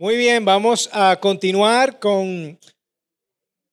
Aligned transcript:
Muy 0.00 0.16
bien, 0.16 0.44
vamos 0.44 0.88
a 0.92 1.18
continuar 1.18 1.98
con 1.98 2.56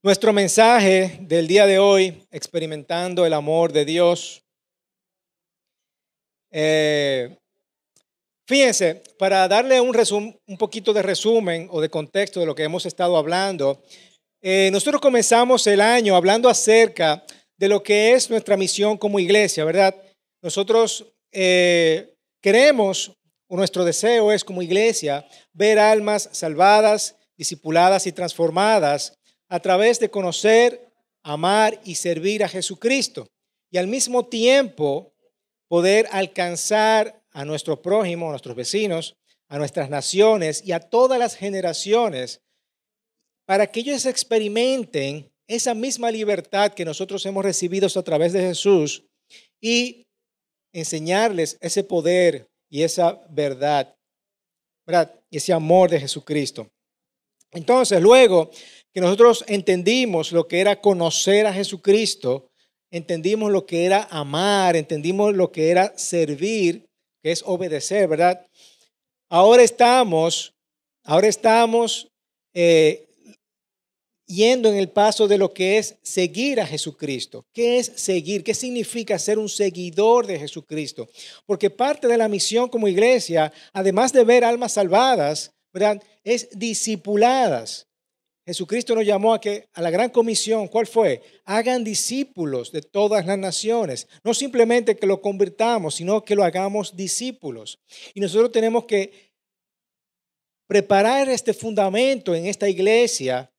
nuestro 0.01 0.33
mensaje 0.33 1.19
del 1.21 1.45
día 1.45 1.67
de 1.67 1.77
hoy, 1.77 2.25
experimentando 2.31 3.27
el 3.27 3.33
amor 3.33 3.71
de 3.71 3.85
Dios. 3.85 4.41
Eh, 6.49 7.37
fíjense, 8.47 9.03
para 9.19 9.47
darle 9.47 9.79
un, 9.79 9.95
un 10.47 10.57
poquito 10.57 10.93
de 10.93 11.03
resumen 11.03 11.67
o 11.69 11.79
de 11.79 11.89
contexto 11.89 12.39
de 12.39 12.47
lo 12.47 12.55
que 12.55 12.63
hemos 12.63 12.87
estado 12.87 13.17
hablando, 13.17 13.83
eh, 14.41 14.69
nosotros 14.71 14.99
comenzamos 14.99 15.67
el 15.67 15.79
año 15.79 16.15
hablando 16.15 16.49
acerca 16.49 17.23
de 17.55 17.69
lo 17.69 17.83
que 17.83 18.13
es 18.13 18.31
nuestra 18.31 18.57
misión 18.57 18.97
como 18.97 19.19
iglesia, 19.19 19.63
¿verdad? 19.63 19.95
Nosotros 20.41 21.05
eh, 21.31 22.15
queremos 22.41 23.15
nuestro 23.49 23.85
deseo 23.85 24.31
es 24.31 24.43
como 24.43 24.61
iglesia 24.61 25.27
ver 25.53 25.79
almas 25.79 26.29
salvadas, 26.31 27.15
discipuladas 27.37 28.07
y 28.07 28.11
transformadas 28.11 29.13
a 29.47 29.59
través 29.59 29.99
de 29.99 30.09
conocer, 30.09 30.91
amar 31.23 31.79
y 31.83 31.95
servir 31.95 32.43
a 32.43 32.49
Jesucristo. 32.49 33.27
Y 33.71 33.77
al 33.77 33.87
mismo 33.87 34.25
tiempo 34.27 35.13
poder 35.67 36.07
alcanzar 36.11 37.21
a 37.31 37.45
nuestro 37.45 37.81
prójimo, 37.81 38.27
a 38.27 38.29
nuestros 38.31 38.55
vecinos, 38.55 39.15
a 39.47 39.57
nuestras 39.57 39.89
naciones 39.89 40.63
y 40.65 40.71
a 40.71 40.79
todas 40.79 41.19
las 41.19 41.35
generaciones 41.35 42.41
para 43.45 43.67
que 43.67 43.81
ellos 43.81 44.05
experimenten 44.05 45.31
esa 45.47 45.75
misma 45.75 46.09
libertad 46.09 46.73
que 46.73 46.85
nosotros 46.85 47.25
hemos 47.25 47.43
recibido 47.43 47.87
a 47.93 48.03
través 48.03 48.33
de 48.33 48.41
Jesús 48.41 49.05
y 49.61 50.07
enseñarles 50.73 51.57
ese 51.61 51.83
poder 51.83 52.47
y 52.69 52.83
esa 52.83 53.21
verdad, 53.29 53.95
¿verdad? 54.85 55.19
ese 55.31 55.53
amor 55.53 55.89
de 55.89 55.99
Jesucristo. 55.99 56.67
Entonces, 57.51 58.01
luego 58.01 58.51
que 58.93 59.01
nosotros 59.01 59.43
entendimos 59.47 60.31
lo 60.31 60.47
que 60.47 60.59
era 60.59 60.79
conocer 60.79 61.45
a 61.45 61.53
Jesucristo, 61.53 62.49
entendimos 62.91 63.51
lo 63.51 63.65
que 63.65 63.85
era 63.85 64.07
amar, 64.09 64.75
entendimos 64.75 65.35
lo 65.35 65.51
que 65.51 65.69
era 65.69 65.97
servir, 65.97 66.85
que 67.21 67.31
es 67.31 67.43
obedecer, 67.45 68.07
¿verdad? 68.07 68.45
Ahora 69.29 69.63
estamos, 69.63 70.53
ahora 71.03 71.27
estamos 71.27 72.07
eh, 72.53 73.07
yendo 74.27 74.69
en 74.69 74.75
el 74.75 74.89
paso 74.89 75.27
de 75.27 75.37
lo 75.37 75.53
que 75.53 75.77
es 75.77 75.95
seguir 76.01 76.59
a 76.59 76.65
Jesucristo. 76.65 77.45
¿Qué 77.53 77.79
es 77.79 77.91
seguir? 77.95 78.43
¿Qué 78.43 78.53
significa 78.53 79.19
ser 79.19 79.37
un 79.37 79.49
seguidor 79.49 80.25
de 80.25 80.39
Jesucristo? 80.39 81.07
Porque 81.45 81.69
parte 81.69 82.07
de 82.07 82.17
la 82.17 82.27
misión 82.27 82.69
como 82.69 82.87
iglesia, 82.87 83.51
además 83.73 84.13
de 84.13 84.23
ver 84.23 84.43
almas 84.43 84.73
salvadas, 84.73 85.51
es 86.23 86.49
discipuladas. 86.51 87.87
Jesucristo 88.45 88.93
nos 88.93 89.05
llamó 89.05 89.33
a 89.33 89.41
que 89.41 89.67
a 89.73 89.81
la 89.81 89.89
gran 89.89 90.11
comisión, 90.11 90.67
¿cuál 90.67 90.85
fue? 90.85 91.21
Hagan 91.45 91.83
discípulos 91.83 92.71
de 92.71 92.83
todas 92.83 93.25
las 93.25 93.39
naciones. 93.39 94.07
No 94.23 94.35
simplemente 94.35 94.95
que 94.95 95.07
lo 95.07 95.19
convirtamos, 95.19 95.95
sino 95.95 96.23
que 96.23 96.35
lo 96.35 96.43
hagamos 96.43 96.95
discípulos. 96.95 97.79
Y 98.13 98.19
nosotros 98.19 98.51
tenemos 98.51 98.85
que 98.85 99.33
preparar 100.67 101.27
este 101.29 101.53
fundamento 101.53 102.35
en 102.35 102.45
esta 102.45 102.69
iglesia 102.69 103.51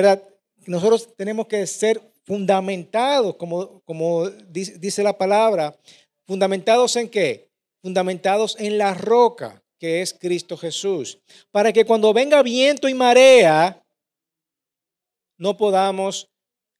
¿verdad? 0.00 0.22
Nosotros 0.66 1.14
tenemos 1.14 1.46
que 1.46 1.66
ser 1.66 2.00
fundamentados, 2.24 3.36
como, 3.36 3.82
como 3.82 4.30
dice 4.30 5.02
la 5.02 5.16
palabra, 5.18 5.78
fundamentados 6.26 6.96
en 6.96 7.08
qué? 7.08 7.50
Fundamentados 7.82 8.56
en 8.58 8.78
la 8.78 8.94
roca, 8.94 9.62
que 9.78 10.00
es 10.00 10.14
Cristo 10.14 10.56
Jesús, 10.56 11.18
para 11.50 11.70
que 11.70 11.84
cuando 11.84 12.14
venga 12.14 12.42
viento 12.42 12.88
y 12.88 12.94
marea, 12.94 13.82
no 15.36 15.56
podamos 15.56 16.30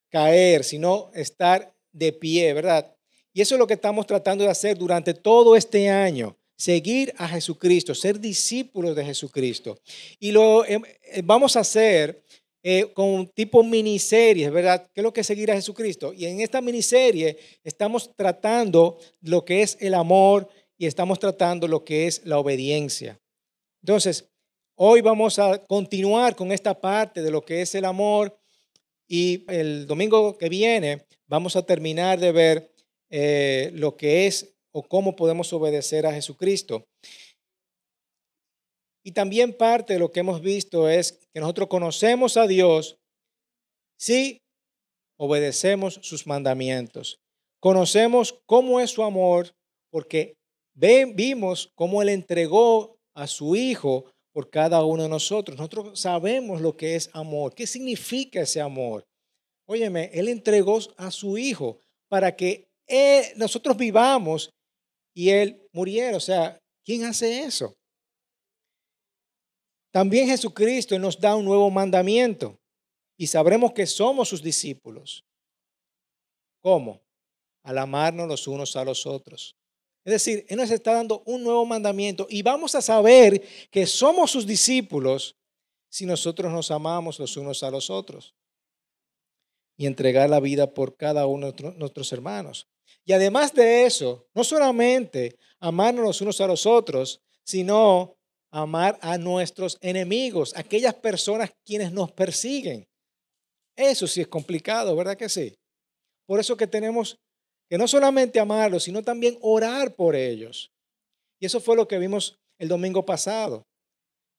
caer, 0.09 0.65
sino 0.65 1.11
estar 1.12 1.75
de 1.93 2.12
pie, 2.15 2.55
¿verdad? 2.55 2.97
Y 3.34 3.43
eso 3.43 3.55
es 3.55 3.59
lo 3.59 3.67
que 3.67 3.75
estamos 3.75 4.06
tratando 4.06 4.44
de 4.44 4.50
hacer 4.50 4.78
durante 4.78 5.12
todo 5.12 5.56
este 5.56 5.91
año, 5.91 6.39
seguir 6.56 7.12
a 7.19 7.28
Jesucristo, 7.28 7.94
ser 7.94 8.19
discípulos 8.19 8.97
de 8.97 9.05
Jesucristo. 9.05 9.78
Y 10.19 10.33
lo 10.33 10.65
eh, 10.65 10.81
vamos 11.23 11.56
a 11.56 11.61
hacer 11.61 12.23
eh, 12.62 12.93
con 12.93 13.26
tipo 13.28 13.62
miniseries, 13.62 14.50
¿verdad? 14.50 14.87
¿Qué 14.93 15.00
es 15.00 15.03
lo 15.03 15.12
que 15.12 15.22
es 15.22 15.26
seguir 15.26 15.50
a 15.50 15.54
Jesucristo? 15.54 16.12
Y 16.12 16.26
en 16.26 16.41
esta 16.41 16.60
miniserie 16.60 17.38
estamos 17.65 18.15
tratando 18.15 18.98
lo 19.22 19.44
que 19.44 19.62
es 19.62 19.78
el 19.81 19.94
amor 19.94 20.48
y 20.76 20.87
estamos 20.87 21.19
tratando 21.19 21.66
lo 21.66 21.84
que 21.84 22.06
es 22.06 22.22
la 22.25 22.38
obediencia. 22.38 23.19
Entonces, 23.82 24.28
hoy 24.75 25.00
vamos 25.00 25.38
a 25.38 25.65
continuar 25.66 26.37
con 26.37 26.53
esta 26.53 26.78
parte 26.78 27.22
de 27.22 27.31
lo 27.31 27.43
que 27.43 27.62
es 27.62 27.75
el 27.75 27.84
amor 27.87 28.38
y 29.09 29.44
el 29.50 29.87
domingo 29.87 30.37
que 30.37 30.49
viene 30.49 31.06
vamos 31.26 31.56
a 31.56 31.62
terminar 31.62 32.20
de 32.20 32.32
ver 32.32 32.75
eh, 33.09 33.70
lo 33.75 33.97
que 33.97 34.26
es 34.26 34.54
o 34.72 34.82
cómo 34.82 35.16
podemos 35.16 35.53
obedecer 35.53 36.06
a 36.06 36.12
Jesucristo. 36.12 36.84
Y 39.05 39.12
también 39.12 39.56
parte 39.56 39.94
de 39.94 39.99
lo 39.99 40.11
que 40.12 40.21
hemos 40.21 40.43
visto 40.43 40.88
es 40.88 41.19
que 41.33 41.41
nosotros 41.41 41.69
conocemos 41.69 42.37
a 42.37 42.47
Dios 42.47 42.99
si 43.99 44.38
obedecemos 45.19 46.00
sus 46.03 46.27
mandamientos. 46.27 47.19
Conocemos 47.61 48.41
cómo 48.47 48.81
es 48.81 48.91
su 48.91 49.03
amor 49.03 49.53
porque 49.91 50.34
vimos 50.75 51.71
cómo 51.75 52.00
Él 52.03 52.09
entregó 52.09 52.97
a 53.15 53.27
su 53.27 53.56
Hijo 53.56 54.11
por 54.33 54.49
cada 54.49 54.84
uno 54.84 55.03
de 55.03 55.09
nosotros. 55.09 55.59
Nosotros 55.59 55.99
sabemos 55.99 56.61
lo 56.61 56.77
que 56.77 56.94
es 56.94 57.11
amor. 57.12 57.55
¿Qué 57.55 57.67
significa 57.67 58.41
ese 58.41 58.61
amor? 58.61 59.05
Óyeme, 59.67 60.11
Él 60.12 60.28
entregó 60.28 60.78
a 60.97 61.11
su 61.11 61.37
Hijo 61.37 61.78
para 62.09 62.34
que 62.34 62.69
nosotros 63.37 63.77
vivamos 63.77 64.50
y 65.15 65.31
Él 65.31 65.67
muriera. 65.72 66.17
O 66.17 66.21
sea, 66.21 66.59
¿quién 66.84 67.05
hace 67.05 67.43
eso? 67.43 67.75
También 69.91 70.28
Jesucristo 70.28 70.99
nos 70.99 71.19
da 71.19 71.34
un 71.34 71.45
nuevo 71.45 71.71
mandamiento 71.71 72.59
y 73.17 73.27
sabremos 73.27 73.73
que 73.73 73.87
somos 73.87 74.28
sus 74.28 74.43
discípulos. 74.43 75.25
¿Cómo? 76.61 77.01
Al 77.62 77.78
amarnos 77.78 78.29
los 78.29 78.47
unos 78.47 78.77
a 78.77 78.84
los 78.84 79.06
otros. 79.06 79.56
Es 80.05 80.12
decir, 80.12 80.47
Él 80.49 80.56
nos 80.56 80.71
está 80.71 80.95
dando 80.95 81.23
un 81.27 81.43
nuevo 81.43 81.67
mandamiento 81.67 82.27
y 82.31 82.43
vamos 82.43 82.75
a 82.75 82.83
saber 82.83 83.43
que 83.71 83.87
somos 83.87 84.31
sus 84.31 84.47
discípulos 84.47 85.37
si 85.89 86.06
nosotros 86.06 86.53
nos 86.53 86.71
amamos 86.71 87.19
los 87.19 87.37
unos 87.37 87.62
a 87.62 87.71
los 87.71 87.91
otros 87.91 88.34
y 89.77 89.87
entregar 89.87 90.31
la 90.31 90.41
vida 90.41 90.73
por 90.73 90.97
cada 90.97 91.27
uno 91.27 91.53
de 91.53 91.73
nuestros 91.73 92.12
hermanos. 92.12 92.69
Y 93.05 93.12
además 93.12 93.53
de 93.53 93.84
eso, 93.84 94.29
no 94.34 94.45
solamente 94.45 95.37
amarnos 95.59 96.05
los 96.05 96.21
unos 96.21 96.41
a 96.41 96.47
los 96.47 96.65
otros, 96.65 97.21
sino 97.45 98.17
amar 98.50 98.99
a 99.00 99.16
nuestros 99.19 99.78
enemigos, 99.81 100.53
aquellas 100.56 100.94
personas 100.94 101.50
quienes 101.65 101.93
nos 101.93 102.11
persiguen. 102.12 102.84
Eso 103.77 104.06
sí 104.06 104.21
es 104.21 104.28
complicado, 104.28 104.94
¿verdad 104.97 105.16
que 105.16 105.28
sí? 105.28 105.55
Por 106.27 106.41
eso 106.41 106.56
que 106.56 106.66
tenemos 106.66 107.16
que 107.69 107.78
no 107.78 107.87
solamente 107.87 108.41
amarlos, 108.41 108.83
sino 108.83 109.03
también 109.03 109.38
orar 109.41 109.94
por 109.94 110.16
ellos. 110.16 110.72
Y 111.41 111.47
eso 111.47 111.61
fue 111.61 111.77
lo 111.77 111.87
que 111.87 111.99
vimos 111.99 112.37
el 112.59 112.69
domingo 112.69 113.06
pasado, 113.06 113.62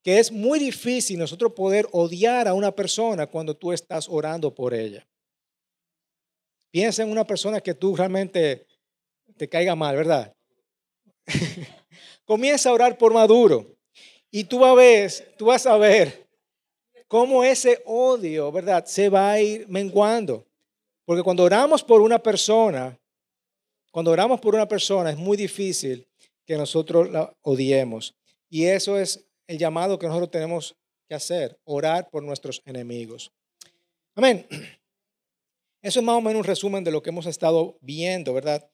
que 0.03 0.19
es 0.19 0.31
muy 0.31 0.59
difícil 0.59 1.17
nosotros 1.17 1.53
poder 1.53 1.87
odiar 1.91 2.47
a 2.47 2.53
una 2.53 2.71
persona 2.71 3.27
cuando 3.27 3.55
tú 3.55 3.71
estás 3.71 4.07
orando 4.09 4.53
por 4.53 4.73
ella. 4.73 5.07
Piensa 6.71 7.03
en 7.03 7.11
una 7.11 7.25
persona 7.25 7.61
que 7.61 7.73
tú 7.73 7.95
realmente 7.95 8.67
te 9.37 9.47
caiga 9.47 9.75
mal, 9.75 9.95
¿verdad? 9.95 10.33
Comienza 12.25 12.69
a 12.69 12.73
orar 12.73 12.97
por 12.97 13.13
Maduro. 13.13 13.77
Y 14.31 14.45
tú, 14.45 14.63
a 14.65 14.73
ver, 14.73 15.35
tú 15.37 15.47
vas 15.47 15.65
a 15.65 15.75
ver 15.77 16.25
cómo 17.07 17.43
ese 17.43 17.81
odio, 17.85 18.49
¿verdad? 18.51 18.85
Se 18.85 19.09
va 19.09 19.31
a 19.31 19.41
ir 19.41 19.67
menguando. 19.67 20.47
Porque 21.03 21.21
cuando 21.21 21.43
oramos 21.43 21.83
por 21.83 22.01
una 22.01 22.17
persona, 22.17 22.97
cuando 23.91 24.11
oramos 24.11 24.39
por 24.39 24.55
una 24.55 24.67
persona 24.67 25.11
es 25.11 25.17
muy 25.17 25.35
difícil 25.35 26.07
que 26.45 26.55
nosotros 26.55 27.11
la 27.11 27.35
odiemos. 27.41 28.15
Y 28.49 28.65
eso 28.65 28.97
es 28.97 29.27
el 29.47 29.57
llamado 29.57 29.99
que 29.99 30.07
nosotros 30.07 30.31
tenemos 30.31 30.75
que 31.09 31.15
hacer, 31.15 31.59
orar 31.65 32.09
por 32.09 32.23
nuestros 32.23 32.61
enemigos. 32.65 33.33
Amén. 34.15 34.47
Eso 35.81 35.99
es 35.99 36.05
más 36.05 36.15
o 36.15 36.21
menos 36.21 36.41
un 36.41 36.45
resumen 36.45 36.83
de 36.83 36.91
lo 36.91 37.01
que 37.01 37.09
hemos 37.09 37.25
estado 37.25 37.75
viendo, 37.81 38.35
¿verdad? 38.35 38.69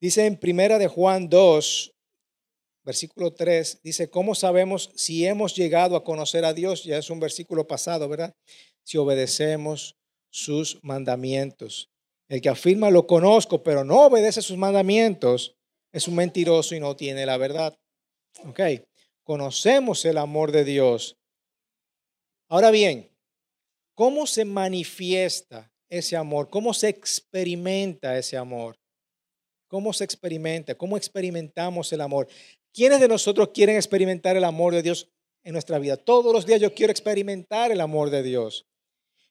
Dice 0.00 0.24
en 0.24 0.38
Primera 0.38 0.78
de 0.78 0.88
Juan 0.88 1.28
2, 1.28 1.94
versículo 2.90 3.32
3, 3.32 3.82
dice, 3.84 4.10
¿cómo 4.10 4.34
sabemos 4.34 4.90
si 4.96 5.24
hemos 5.24 5.54
llegado 5.54 5.94
a 5.94 6.02
conocer 6.02 6.44
a 6.44 6.52
Dios? 6.52 6.82
Ya 6.82 6.98
es 6.98 7.08
un 7.08 7.20
versículo 7.20 7.68
pasado, 7.68 8.08
¿verdad? 8.08 8.34
Si 8.84 8.98
obedecemos 8.98 9.94
sus 10.28 10.80
mandamientos. 10.82 11.88
El 12.28 12.40
que 12.40 12.48
afirma 12.48 12.90
lo 12.90 13.06
conozco, 13.06 13.62
pero 13.62 13.84
no 13.84 14.06
obedece 14.06 14.42
sus 14.42 14.56
mandamientos, 14.56 15.54
es 15.92 16.08
un 16.08 16.16
mentiroso 16.16 16.74
y 16.74 16.80
no 16.80 16.96
tiene 16.96 17.24
la 17.26 17.36
verdad. 17.36 17.78
Ok. 18.44 18.60
conocemos 19.22 20.04
el 20.04 20.18
amor 20.18 20.50
de 20.50 20.64
Dios. 20.64 21.16
Ahora 22.48 22.72
bien, 22.72 23.08
¿cómo 23.94 24.26
se 24.26 24.44
manifiesta 24.44 25.70
ese 25.88 26.16
amor? 26.16 26.50
¿Cómo 26.50 26.74
se 26.74 26.88
experimenta 26.88 28.18
ese 28.18 28.36
amor? 28.36 28.74
¿Cómo 29.68 29.92
se 29.92 30.02
experimenta? 30.02 30.74
¿Cómo 30.74 30.96
experimentamos 30.96 31.92
el 31.92 32.00
amor? 32.00 32.26
¿Quiénes 32.72 33.00
de 33.00 33.08
nosotros 33.08 33.50
quieren 33.52 33.76
experimentar 33.76 34.36
el 34.36 34.44
amor 34.44 34.74
de 34.74 34.82
Dios 34.82 35.08
en 35.42 35.52
nuestra 35.52 35.78
vida? 35.78 35.96
Todos 35.96 36.32
los 36.32 36.46
días 36.46 36.60
yo 36.60 36.74
quiero 36.74 36.90
experimentar 36.90 37.72
el 37.72 37.80
amor 37.80 38.10
de 38.10 38.22
Dios. 38.22 38.66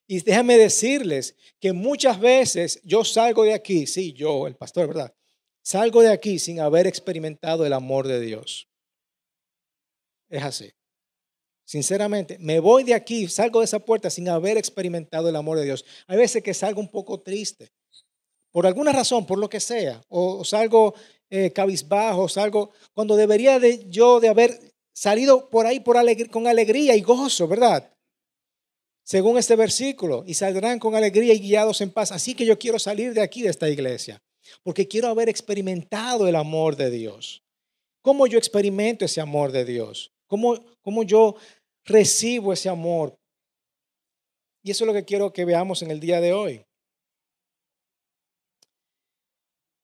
Y 0.08 0.22
déjame 0.22 0.58
decirles 0.58 1.36
que 1.60 1.72
muchas 1.72 2.20
veces 2.20 2.82
yo 2.84 3.04
salgo 3.06 3.44
de 3.44 3.54
aquí, 3.54 3.86
sí, 3.86 4.12
yo, 4.14 4.48
el 4.48 4.56
pastor, 4.56 4.88
¿verdad? 4.88 5.14
Salgo 5.62 6.02
de 6.02 6.10
aquí 6.10 6.40
sin 6.40 6.60
haber 6.60 6.88
experimentado 6.88 7.66
el 7.66 7.74
amor 7.74 8.08
de 8.08 8.20
Dios. 8.20 8.68
Es 10.30 10.44
así. 10.44 10.72
Sinceramente, 11.64 12.40
me 12.40 12.60
voy 12.60 12.84
de 12.84 12.96
aquí, 12.96 13.28
salgo 13.28 13.60
de 13.60 13.66
esa 13.66 13.78
puerta 13.78 14.10
sin 14.10 14.28
haber 14.28 14.58
experimentado 14.58 15.30
el 15.30 15.36
amor 15.36 15.60
de 15.60 15.66
Dios. 15.66 15.86
Hay 16.08 16.18
veces 16.18 16.42
que 16.42 16.56
salgo 16.56 16.82
un 16.82 16.90
poco 16.90 17.22
triste, 17.22 17.72
por 18.52 18.66
alguna 18.66 18.92
razón, 18.92 19.26
por 19.26 19.40
lo 19.40 19.50
que 19.50 19.60
sea, 19.60 20.02
o, 20.10 20.44
salgo 20.44 20.94
eh, 21.30 21.52
cabizbajo, 21.52 22.28
salgo 22.28 22.72
cuando 22.94 23.16
debería 23.16 23.60
de 23.60 23.88
yo 23.90 24.20
de 24.20 24.30
haber 24.30 24.60
salido 24.94 25.50
por 25.50 25.66
ahí 25.66 25.80
por 25.80 25.98
con 26.30 26.48
alegría 26.48 26.96
y 26.96 27.02
gozo, 27.02 27.48
¿verdad? 27.48 27.92
según 29.10 29.40
este 29.40 29.56
versículo, 29.56 30.24
y 30.28 30.36
saldrán 30.36 30.78
con 30.78 30.94
alegría 30.94 31.34
y 31.34 31.40
guiados 31.40 31.82
en 31.82 31.90
paz. 31.90 32.12
Así 32.12 32.36
que 32.36 32.46
yo 32.46 32.60
quiero 32.60 32.78
salir 32.78 33.12
de 33.16 33.24
aquí, 33.24 33.42
de 33.42 33.50
esta 33.50 33.68
iglesia, 33.68 34.22
porque 34.62 34.88
quiero 34.88 35.08
haber 35.08 35.30
experimentado 35.30 36.28
el 36.28 36.36
amor 36.36 36.76
de 36.76 36.92
Dios. 36.92 37.42
¿Cómo 38.04 38.28
yo 38.28 38.38
experimento 38.38 39.06
ese 39.06 39.20
amor 39.20 39.52
de 39.52 39.66
Dios? 39.66 40.14
¿Cómo, 40.28 40.64
cómo 40.82 41.02
yo 41.02 41.38
recibo 41.86 42.54
ese 42.54 42.70
amor? 42.70 43.18
Y 44.62 44.70
eso 44.70 44.84
es 44.84 44.88
lo 44.88 44.94
que 44.94 45.06
quiero 45.06 45.34
que 45.34 45.44
veamos 45.44 45.82
en 45.82 45.90
el 45.90 46.00
día 46.00 46.22
de 46.22 46.34
hoy. 46.34 46.62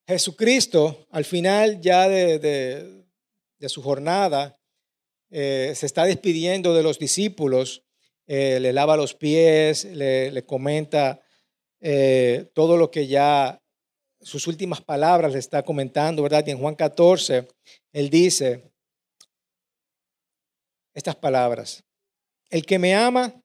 Jesucristo, 0.07 1.07
al 1.12 1.25
final 1.25 1.81
ya 1.81 2.07
de, 2.07 3.06
su 3.68 3.81
jornada, 3.81 4.60
eh, 5.31 5.74
se 5.75 5.86
está 5.86 6.06
despidiendo 6.06 6.74
de 6.74 6.84
los 6.84 7.00
discípulos 7.00 7.86
eh, 8.28 8.60
le 8.60 8.74
lava 8.74 8.98
los 8.98 9.13
pies, 9.13 9.86
le, 9.86 10.46
comenta 10.46 11.22
eh, 11.80 12.50
todo 12.56 12.75
lo 12.75 12.90
que 12.90 13.06
ya 13.06 13.62
sus 14.19 14.48
últimas 14.48 14.81
palabras 14.81 15.34
le 15.34 15.40
está 15.40 15.62
comentando, 15.62 16.24
¿verdad? 16.24 16.44
Y 16.48 16.51
en 16.51 16.58
Juan 16.58 16.74
14, 16.74 17.48
él 17.94 18.10
dice 18.10 18.72
estas 20.96 21.16
palabras, 21.16 21.84
el 22.50 22.66
que 22.66 22.80
me 22.80 22.96
ama, 22.96 23.44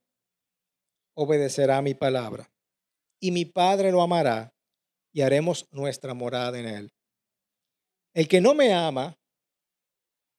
obedecerá 1.14 1.82
mi 1.82 1.92
palabra, 1.92 2.50
y 3.20 3.32
mi 3.32 3.44
Padre 3.44 3.92
lo 3.92 4.00
amará, 4.00 4.54
y 5.12 5.22
haremos 5.22 5.66
nuestra 5.70 6.14
morada 6.14 6.58
en 6.58 6.66
él. 6.66 6.92
El 8.14 8.28
que 8.28 8.40
no 8.40 8.54
me 8.54 8.72
ama, 8.72 9.18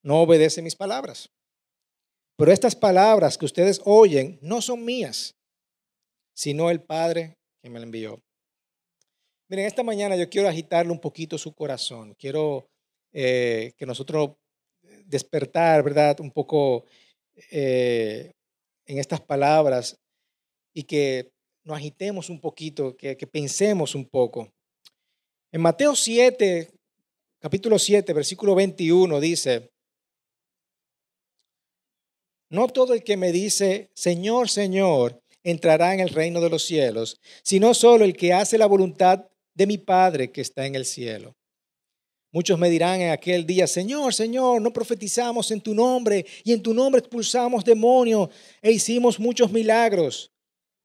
no 0.03 0.21
obedece 0.21 0.62
mis 0.62 0.75
palabras. 0.75 1.29
Pero 2.38 2.51
estas 2.51 2.75
palabras 2.75 3.38
que 3.38 3.45
ustedes 3.45 3.81
oyen 3.85 4.39
no 4.41 4.62
son 4.62 4.83
mías, 4.83 5.35
sino 6.33 6.69
el 6.69 6.81
Padre 6.81 7.38
que 7.62 7.69
me 7.69 7.79
la 7.79 7.85
envió. 7.85 8.21
Miren, 9.47 9.65
esta 9.65 9.83
mañana 9.83 10.15
yo 10.15 10.29
quiero 10.29 10.47
agitarle 10.47 10.91
un 10.91 11.00
poquito 11.00 11.38
su 11.38 11.53
corazón. 11.53 12.15
Quiero 12.15 12.69
eh, 13.12 13.74
que 13.77 13.85
nosotros 13.85 14.38
despertar, 15.06 15.83
¿verdad? 15.83 16.19
Un 16.19 16.31
poco 16.31 16.85
eh, 17.51 18.31
en 18.85 18.97
estas 18.97 19.21
palabras 19.21 20.00
y 20.74 20.83
que 20.83 21.31
nos 21.63 21.77
agitemos 21.77 22.29
un 22.29 22.39
poquito, 22.39 22.95
que 22.97 23.27
pensemos 23.27 23.94
un 23.94 24.06
poco. 24.06 24.51
En 25.53 25.59
Mateo 25.59 25.95
7, 25.95 26.71
capítulo 27.39 27.77
7, 27.77 28.13
versículo 28.13 28.56
21 28.56 29.19
dice, 29.19 29.69
no 32.50 32.69
todo 32.69 32.94
el 32.94 33.03
que 33.03 33.18
me 33.18 33.33
dice, 33.33 33.89
Señor, 33.94 34.50
Señor, 34.50 35.21
entrará 35.44 35.94
en 35.94 36.00
el 36.00 36.09
reino 36.09 36.39
de 36.39 36.50
los 36.50 36.63
cielos, 36.63 37.19
sino 37.44 37.74
solo 37.74 38.06
el 38.06 38.15
que 38.15 38.31
hace 38.31 38.57
la 38.57 38.65
voluntad 38.65 39.25
de 39.53 39.68
mi 39.68 39.77
Padre 39.77 40.31
que 40.31 40.39
está 40.39 40.65
en 40.65 40.75
el 40.75 40.86
cielo. 40.86 41.36
Muchos 42.31 42.57
me 42.57 42.69
dirán 42.69 43.01
en 43.01 43.12
aquel 43.12 43.45
día, 43.45 43.68
Señor, 43.68 44.13
Señor, 44.13 44.62
no 44.62 44.71
profetizamos 44.71 45.51
en 45.51 45.59
tu 45.59 45.74
nombre 45.74 46.25
y 46.45 46.53
en 46.53 46.63
tu 46.63 46.74
nombre 46.74 47.00
expulsamos 47.00 47.65
demonios 47.65 48.30
e 48.62 48.71
hicimos 48.71 49.19
muchos 49.19 49.51
milagros. 49.51 50.31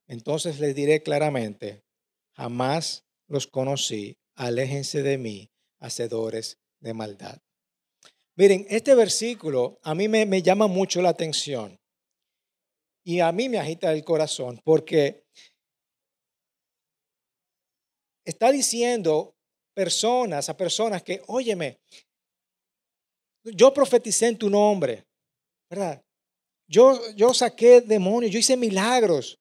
Entonces 0.09 0.59
les 0.59 0.75
diré 0.75 1.05
claramente, 1.05 1.85
jamás 2.33 3.05
los 3.29 3.47
conocí, 3.47 4.17
aléjense 4.37 5.03
de 5.03 5.19
mí, 5.19 5.51
hacedores 5.79 6.59
de 6.81 6.95
maldad. 6.95 7.41
Miren, 8.37 8.67
este 8.69 8.95
versículo 8.95 9.79
a 9.83 9.95
mí 9.95 10.09
me, 10.09 10.43
llama 10.43 10.67
mucho 10.67 11.01
la 11.01 11.09
atención 11.09 11.79
y 13.03 13.21
a 13.21 13.33
mí 13.33 13.49
me 13.49 13.59
agita 13.59 13.93
el 13.93 14.05
corazón 14.05 14.61
porque 14.63 15.25
está 18.25 18.53
diciendo 18.53 19.35
personas 19.75 20.49
a 20.49 20.57
personas 20.57 21.03
que, 21.03 21.23
óyeme, 21.29 21.79
yo 23.45 23.73
profeticé 23.73 24.27
en 24.27 24.39
tu 24.39 24.51
nombre, 24.51 25.07
¿verdad? 25.71 26.03
Yo, 26.69 27.01
yo 27.15 27.33
saqué 27.33 27.81
demonios, 27.81 28.33
yo 28.33 28.39
hice 28.39 28.57
milagros. 28.57 29.39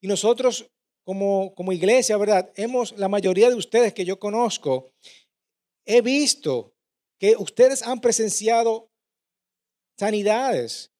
Y 0.00 0.06
nosotros 0.06 0.70
como, 1.08 1.54
como 1.54 1.72
iglesia, 1.72 2.18
¿verdad? 2.18 2.52
Hemos, 2.54 2.92
la 2.98 3.08
mayoría 3.08 3.48
de 3.48 3.54
ustedes 3.54 3.94
que 3.94 4.04
yo 4.04 4.18
conozco, 4.18 4.92
he 5.86 6.02
visto 6.02 6.74
que 7.18 7.34
ustedes 7.34 7.82
han 7.82 8.02
presenciado 8.02 8.90
sanidades. 9.98 10.92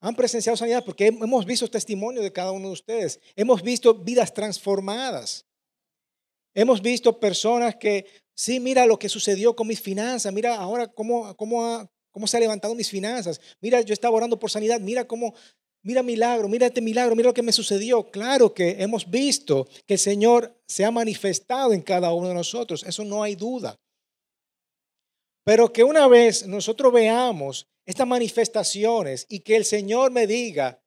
Han 0.00 0.16
presenciado 0.16 0.56
sanidades 0.56 0.84
porque 0.84 1.06
hemos 1.06 1.46
visto 1.46 1.70
testimonio 1.70 2.20
de 2.20 2.32
cada 2.32 2.50
uno 2.50 2.66
de 2.66 2.72
ustedes. 2.72 3.20
Hemos 3.36 3.62
visto 3.62 3.94
vidas 3.94 4.34
transformadas. 4.34 5.46
Hemos 6.52 6.82
visto 6.82 7.20
personas 7.20 7.76
que, 7.76 8.06
sí, 8.34 8.58
mira 8.58 8.86
lo 8.86 8.98
que 8.98 9.08
sucedió 9.08 9.54
con 9.54 9.68
mis 9.68 9.80
finanzas, 9.80 10.32
mira 10.32 10.56
ahora 10.56 10.88
cómo, 10.88 11.32
cómo, 11.36 11.88
cómo 12.10 12.26
se 12.26 12.38
ha 12.38 12.40
levantado 12.40 12.74
mis 12.74 12.90
finanzas. 12.90 13.40
Mira, 13.60 13.82
yo 13.82 13.92
estaba 13.92 14.16
orando 14.16 14.40
por 14.40 14.50
sanidad, 14.50 14.80
mira 14.80 15.06
cómo, 15.06 15.32
mira 15.82 16.02
milagro, 16.02 16.48
mira 16.48 16.66
este 16.66 16.80
milagro, 16.80 17.16
mira 17.16 17.28
lo 17.28 17.34
que 17.34 17.42
me 17.42 17.52
sucedió. 17.52 18.10
Claro 18.10 18.52
que 18.52 18.82
hemos 18.82 19.10
visto 19.10 19.68
que 19.86 19.94
el 19.94 20.00
Señor 20.00 20.56
se 20.66 20.84
ha 20.84 20.90
manifestado 20.90 21.72
en 21.72 21.82
cada 21.82 22.12
uno 22.12 22.28
de 22.28 22.34
nosotros, 22.34 22.84
eso 22.84 23.04
no 23.04 23.22
hay 23.22 23.34
duda. 23.34 23.76
Pero 25.44 25.72
que 25.72 25.82
una 25.84 26.06
vez 26.06 26.46
nosotros 26.46 26.92
veamos 26.92 27.66
estas 27.86 28.06
manifestaciones 28.06 29.26
y 29.28 29.40
que 29.40 29.56
el 29.56 29.64
Señor 29.64 30.10
me 30.10 30.26
diga, 30.26 30.80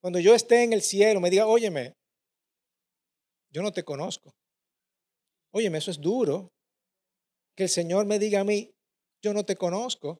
cuando 0.00 0.18
yo 0.18 0.34
esté 0.34 0.62
en 0.62 0.72
el 0.72 0.82
cielo, 0.82 1.20
me 1.20 1.30
diga, 1.30 1.46
óyeme, 1.46 1.94
yo 3.52 3.62
no 3.62 3.72
te 3.72 3.84
conozco. 3.84 4.32
Óyeme, 5.52 5.78
eso 5.78 5.90
es 5.90 6.00
duro. 6.00 6.48
Que 7.56 7.64
el 7.64 7.68
Señor 7.68 8.06
me 8.06 8.18
diga 8.18 8.40
a 8.40 8.44
mí, 8.44 8.72
yo 9.22 9.34
no 9.34 9.44
te 9.44 9.56
conozco. 9.56 10.18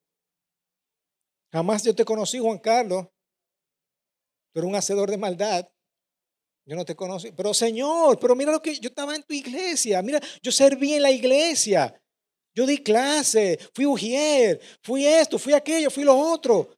Jamás 1.52 1.84
yo 1.84 1.94
te 1.94 2.04
conocí, 2.04 2.38
Juan 2.38 2.58
Carlos. 2.58 3.06
Tú 4.52 4.61
eres 4.61 4.69
un 4.69 4.76
hacedor 4.76 5.11
de 5.11 5.16
maldad. 5.16 5.69
Yo 6.64 6.76
no 6.76 6.85
te 6.85 6.95
conocí. 6.95 7.33
Pero 7.33 7.54
Señor, 7.54 8.19
pero 8.19 8.37
mira 8.37 8.52
lo 8.52 8.62
que 8.62 8.78
yo 8.78 8.88
estaba 8.88 9.16
en 9.16 9.23
tu 9.23 9.35
iglesia. 9.35 10.02
Mira, 10.02 10.21
yo 10.42 10.52
serví 10.52 10.95
en 10.95 11.02
la 11.02 11.11
iglesia. 11.11 12.00
Yo 12.54 12.66
di 12.66 12.78
clase, 12.78 13.59
fui 13.73 13.87
ujier, 13.87 14.61
fui 14.83 15.07
esto, 15.07 15.38
fui 15.38 15.52
aquello, 15.52 15.90
fui 15.90 16.04
lo 16.04 16.16
otro. 16.16 16.76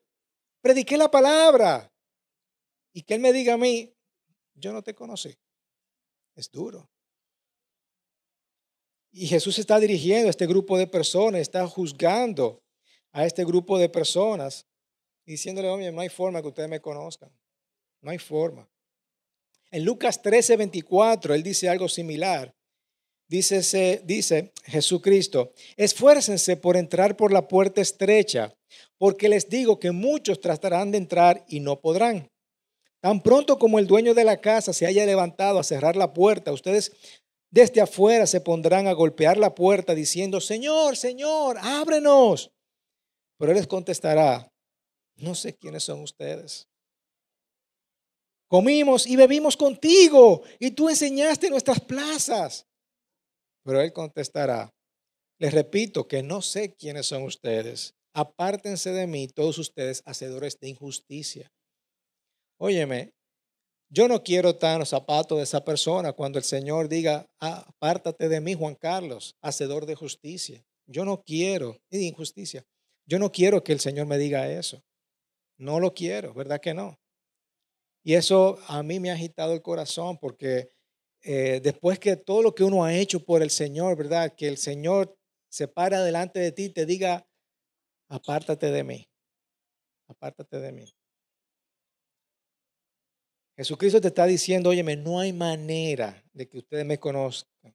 Prediqué 0.61 0.97
la 0.97 1.09
palabra. 1.09 1.91
Y 2.93 3.01
que 3.01 3.15
Él 3.15 3.21
me 3.21 3.33
diga 3.33 3.55
a 3.55 3.57
mí, 3.57 3.91
yo 4.53 4.71
no 4.71 4.83
te 4.83 4.93
conocí. 4.93 5.35
Es 6.35 6.49
duro. 6.51 6.89
Y 9.11 9.27
Jesús 9.27 9.59
está 9.59 9.79
dirigiendo 9.79 10.27
a 10.27 10.31
este 10.31 10.47
grupo 10.47 10.77
de 10.77 10.87
personas, 10.87 11.41
está 11.41 11.67
juzgando 11.67 12.63
a 13.11 13.25
este 13.25 13.45
grupo 13.45 13.77
de 13.77 13.89
personas, 13.89 14.67
diciéndole, 15.25 15.69
oye, 15.69 15.91
no 15.91 16.01
hay 16.01 16.09
forma 16.09 16.41
que 16.41 16.47
ustedes 16.47 16.69
me 16.69 16.81
conozcan. 16.81 17.31
No 18.03 18.11
hay 18.11 18.19
forma. 18.19 18.69
En 19.71 19.85
Lucas 19.85 20.21
13, 20.21 20.57
24, 20.57 21.33
Él 21.33 21.41
dice 21.41 21.67
algo 21.69 21.87
similar. 21.87 22.53
Dice, 23.27 24.01
dice 24.03 24.51
Jesucristo, 24.65 25.53
esfuércense 25.77 26.57
por 26.57 26.77
entrar 26.77 27.15
por 27.15 27.31
la 27.31 27.47
puerta 27.47 27.81
estrecha, 27.81 28.53
porque 28.99 29.29
les 29.29 29.49
digo 29.49 29.79
que 29.79 29.91
muchos 29.91 30.39
tratarán 30.39 30.91
de 30.91 30.99
entrar 30.99 31.43
y 31.47 31.61
no 31.61 31.79
podrán. 31.79 32.29
Tan 32.99 33.23
pronto 33.23 33.57
como 33.57 33.79
el 33.79 33.87
dueño 33.87 34.13
de 34.13 34.25
la 34.25 34.39
casa 34.39 34.73
se 34.73 34.85
haya 34.85 35.05
levantado 35.05 35.57
a 35.57 35.63
cerrar 35.63 35.95
la 35.95 36.13
puerta, 36.13 36.51
ustedes 36.51 36.91
desde 37.49 37.81
afuera 37.81 38.27
se 38.27 38.41
pondrán 38.41 38.87
a 38.87 38.93
golpear 38.93 39.37
la 39.37 39.55
puerta 39.55 39.95
diciendo, 39.95 40.41
Señor, 40.41 40.97
Señor, 40.97 41.57
ábrenos. 41.59 42.51
Pero 43.37 43.51
él 43.51 43.57
les 43.57 43.67
contestará, 43.67 44.51
no 45.15 45.33
sé 45.33 45.55
quiénes 45.55 45.83
son 45.83 46.01
ustedes. 46.01 46.67
Comimos 48.53 49.07
y 49.07 49.15
bebimos 49.15 49.57
contigo 49.57 50.43
y 50.59 50.69
tú 50.69 50.87
enseñaste 50.87 51.49
nuestras 51.49 51.79
plazas. 51.79 52.67
Pero 53.63 53.81
él 53.81 53.91
contestará, 53.91 54.71
les 55.39 55.51
repito 55.51 56.07
que 56.07 56.21
no 56.21 56.43
sé 56.43 56.75
quiénes 56.75 57.07
son 57.07 57.23
ustedes. 57.23 57.95
Apártense 58.13 58.91
de 58.91 59.07
mí 59.07 59.27
todos 59.27 59.57
ustedes 59.57 60.03
hacedores 60.05 60.59
de 60.59 60.69
injusticia. 60.69 61.51
Óyeme, 62.59 63.15
yo 63.89 64.07
no 64.07 64.21
quiero 64.21 64.51
estar 64.51 64.73
en 64.73 64.79
los 64.81 64.89
zapatos 64.89 65.39
de 65.39 65.45
esa 65.45 65.65
persona 65.65 66.13
cuando 66.13 66.37
el 66.37 66.45
Señor 66.45 66.89
diga, 66.89 67.25
apártate 67.39 68.29
de 68.29 68.39
mí, 68.39 68.53
Juan 68.53 68.75
Carlos, 68.75 69.35
hacedor 69.41 69.87
de 69.87 69.95
justicia. 69.95 70.63
Yo 70.85 71.05
no 71.05 71.23
quiero, 71.23 71.79
de 71.89 72.03
injusticia. 72.03 72.63
Yo 73.07 73.17
no 73.17 73.31
quiero 73.31 73.63
que 73.63 73.73
el 73.73 73.79
Señor 73.79 74.05
me 74.05 74.19
diga 74.19 74.47
eso. 74.47 74.83
No 75.57 75.79
lo 75.79 75.95
quiero, 75.95 76.35
¿verdad 76.35 76.61
que 76.61 76.75
no? 76.75 76.99
Y 78.03 78.15
eso 78.15 78.59
a 78.67 78.83
mí 78.83 78.99
me 78.99 79.09
ha 79.09 79.13
agitado 79.13 79.53
el 79.53 79.61
corazón 79.61 80.17
porque 80.19 80.71
eh, 81.21 81.61
después 81.63 81.99
que 81.99 82.17
todo 82.17 82.43
lo 82.43 82.53
que 82.53 82.65
uno 82.65 82.83
ha 82.83 82.93
hecho 82.93 83.23
por 83.23 83.41
el 83.41 83.49
Señor, 83.49 83.95
¿verdad? 83.97 84.35
Que 84.35 84.49
el 84.49 84.57
Señor 84.57 85.17
se 85.49 85.67
para 85.69 86.03
delante 86.03 86.39
de 86.39 86.51
ti 86.51 86.65
y 86.65 86.69
te 86.69 86.85
diga, 86.85 87.25
apártate 88.09 88.71
de 88.71 88.83
mí, 88.83 89.07
apártate 90.07 90.59
de 90.59 90.71
mí. 90.73 90.93
Jesucristo 93.55 94.01
te 94.01 94.07
está 94.07 94.25
diciendo, 94.25 94.71
óyeme, 94.71 94.97
no 94.97 95.19
hay 95.19 95.31
manera 95.31 96.23
de 96.33 96.49
que 96.49 96.57
ustedes 96.57 96.85
me 96.85 96.99
conozcan. 96.99 97.73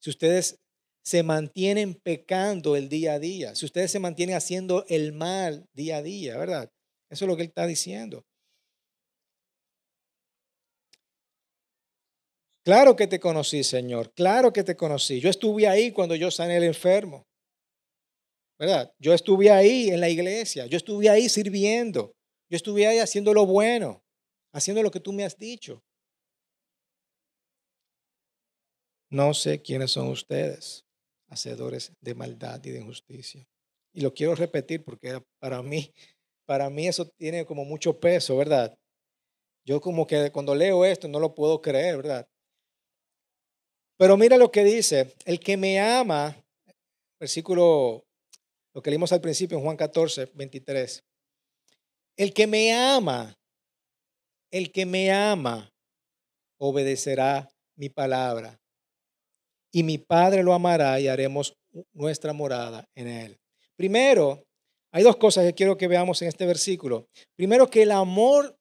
Si 0.00 0.10
ustedes 0.10 0.58
se 1.04 1.22
mantienen 1.22 1.94
pecando 1.94 2.74
el 2.74 2.88
día 2.88 3.14
a 3.14 3.18
día, 3.18 3.54
si 3.54 3.66
ustedes 3.66 3.90
se 3.90 4.00
mantienen 4.00 4.36
haciendo 4.36 4.84
el 4.88 5.12
mal 5.12 5.68
día 5.74 5.98
a 5.98 6.02
día, 6.02 6.38
¿verdad? 6.38 6.72
Eso 7.10 7.26
es 7.26 7.28
lo 7.28 7.36
que 7.36 7.42
él 7.42 7.48
está 7.48 7.66
diciendo. 7.66 8.24
Claro 12.64 12.96
que 12.96 13.06
te 13.06 13.20
conocí, 13.20 13.62
Señor, 13.62 14.12
claro 14.14 14.52
que 14.52 14.64
te 14.64 14.76
conocí. 14.76 15.20
Yo 15.20 15.28
estuve 15.28 15.68
ahí 15.68 15.92
cuando 15.92 16.14
yo 16.14 16.30
sané 16.30 16.56
el 16.56 16.64
enfermo, 16.64 17.26
¿verdad? 18.58 18.92
Yo 18.98 19.12
estuve 19.12 19.50
ahí 19.50 19.90
en 19.90 20.00
la 20.00 20.08
iglesia, 20.08 20.66
yo 20.66 20.76
estuve 20.76 21.10
ahí 21.10 21.28
sirviendo, 21.28 22.12
yo 22.50 22.56
estuve 22.56 22.86
ahí 22.86 22.98
haciendo 22.98 23.34
lo 23.34 23.44
bueno 23.46 24.04
haciendo 24.54 24.82
lo 24.82 24.90
que 24.90 25.00
tú 25.00 25.12
me 25.12 25.24
has 25.24 25.36
dicho. 25.36 25.82
No 29.10 29.34
sé 29.34 29.60
quiénes 29.60 29.90
son 29.90 30.08
ustedes, 30.08 30.84
hacedores 31.28 31.92
de 32.00 32.14
maldad 32.14 32.64
y 32.64 32.70
de 32.70 32.80
injusticia. 32.80 33.44
Y 33.92 34.00
lo 34.00 34.14
quiero 34.14 34.34
repetir 34.34 34.84
porque 34.84 35.20
para 35.40 35.62
mí, 35.62 35.92
para 36.46 36.70
mí 36.70 36.86
eso 36.86 37.06
tiene 37.16 37.44
como 37.44 37.64
mucho 37.64 37.98
peso, 38.00 38.36
¿verdad? 38.36 38.76
Yo 39.66 39.80
como 39.80 40.06
que 40.06 40.30
cuando 40.30 40.54
leo 40.54 40.84
esto 40.84 41.08
no 41.08 41.20
lo 41.20 41.34
puedo 41.34 41.60
creer, 41.60 41.96
¿verdad? 41.96 42.26
Pero 43.96 44.16
mira 44.16 44.36
lo 44.36 44.50
que 44.50 44.64
dice, 44.64 45.14
el 45.24 45.40
que 45.40 45.56
me 45.56 45.80
ama, 45.80 46.36
versículo, 47.20 48.04
lo 48.74 48.82
que 48.82 48.90
leímos 48.90 49.12
al 49.12 49.20
principio 49.20 49.56
en 49.58 49.64
Juan 49.64 49.76
14, 49.76 50.32
23, 50.34 51.04
el 52.16 52.32
que 52.32 52.46
me 52.46 52.72
ama 52.74 53.36
el 54.54 54.70
que 54.70 54.86
me 54.86 55.10
ama 55.10 55.68
obedecerá 56.60 57.50
mi 57.76 57.88
palabra. 57.88 58.60
Y 59.72 59.82
mi 59.82 59.98
Padre 59.98 60.44
lo 60.44 60.54
amará 60.54 61.00
y 61.00 61.08
haremos 61.08 61.54
nuestra 61.92 62.32
morada 62.32 62.84
en 62.94 63.08
él. 63.08 63.36
Primero, 63.74 64.44
hay 64.92 65.02
dos 65.02 65.16
cosas 65.16 65.44
que 65.44 65.54
quiero 65.54 65.76
que 65.76 65.88
veamos 65.88 66.22
en 66.22 66.28
este 66.28 66.46
versículo. 66.46 67.08
Primero, 67.36 67.68
que 67.68 67.82
el 67.82 67.90
amor 67.90 68.54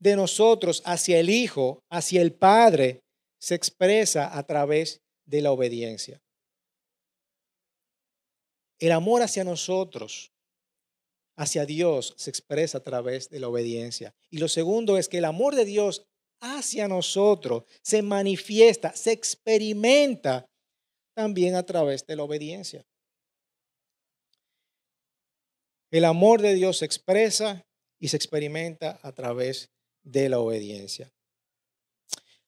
de 0.00 0.14
nosotros 0.14 0.80
hacia 0.86 1.18
el 1.18 1.28
Hijo, 1.28 1.80
hacia 1.90 2.22
el 2.22 2.34
Padre, 2.34 3.00
se 3.42 3.56
expresa 3.56 4.38
a 4.38 4.46
través 4.46 5.02
de 5.24 5.40
la 5.40 5.50
obediencia. 5.50 6.22
El 8.78 8.92
amor 8.92 9.22
hacia 9.22 9.42
nosotros 9.42 10.32
hacia 11.36 11.66
Dios 11.66 12.14
se 12.16 12.30
expresa 12.30 12.78
a 12.78 12.84
través 12.84 13.30
de 13.30 13.40
la 13.40 13.48
obediencia. 13.48 14.14
Y 14.30 14.38
lo 14.38 14.46
segundo 14.46 14.96
es 14.96 15.08
que 15.08 15.18
el 15.18 15.24
amor 15.24 15.56
de 15.56 15.64
Dios 15.64 16.06
hacia 16.40 16.86
nosotros 16.86 17.64
se 17.82 18.00
manifiesta, 18.02 18.94
se 18.94 19.10
experimenta 19.10 20.48
también 21.12 21.56
a 21.56 21.64
través 21.64 22.06
de 22.06 22.14
la 22.14 22.22
obediencia. 22.22 22.86
El 25.90 26.04
amor 26.04 26.42
de 26.42 26.54
Dios 26.54 26.78
se 26.78 26.84
expresa 26.84 27.66
y 27.98 28.06
se 28.06 28.16
experimenta 28.16 29.00
a 29.02 29.10
través 29.10 29.68
de 30.04 30.28
la 30.28 30.38
obediencia. 30.38 31.12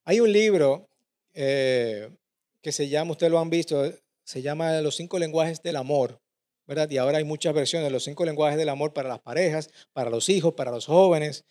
Hay 0.05 0.21
un 0.21 0.33
libro 0.33 0.89
eh, 1.33 2.11
que 2.61 2.73
se 2.73 2.89
llama, 2.89 3.13
ustedes 3.13 3.33
lo 3.33 3.39
han 3.39 3.51
visto, 3.51 3.83
se 4.25 4.43
llama 4.43 4.81
Los 4.81 4.97
cinco 4.97 5.19
lenguajes 5.19 5.63
del 5.63 5.77
amor. 5.77 6.21
¿verdad? 6.67 6.91
Y 6.91 6.99
ahora 6.99 7.19
hay 7.19 7.25
muchas 7.25 7.55
versiones 7.55 7.93
los 7.93 8.05
cinco 8.05 8.25
lenguajes 8.25 8.59
del 8.59 8.69
amor 8.69 8.93
para 8.93 9.09
las 9.09 9.21
parejas, 9.21 9.71
para 9.93 10.11
los 10.11 10.29
hijos, 10.29 10.55
para 10.55 10.71
los 10.71 10.87
jóvenes. 10.87 11.45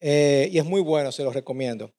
Eh, 0.00 0.48
y 0.52 0.58
es 0.58 0.64
muy 0.64 0.80
bueno, 0.80 1.12
se 1.12 1.24
los 1.24 1.34
recomiendo. 1.34 1.92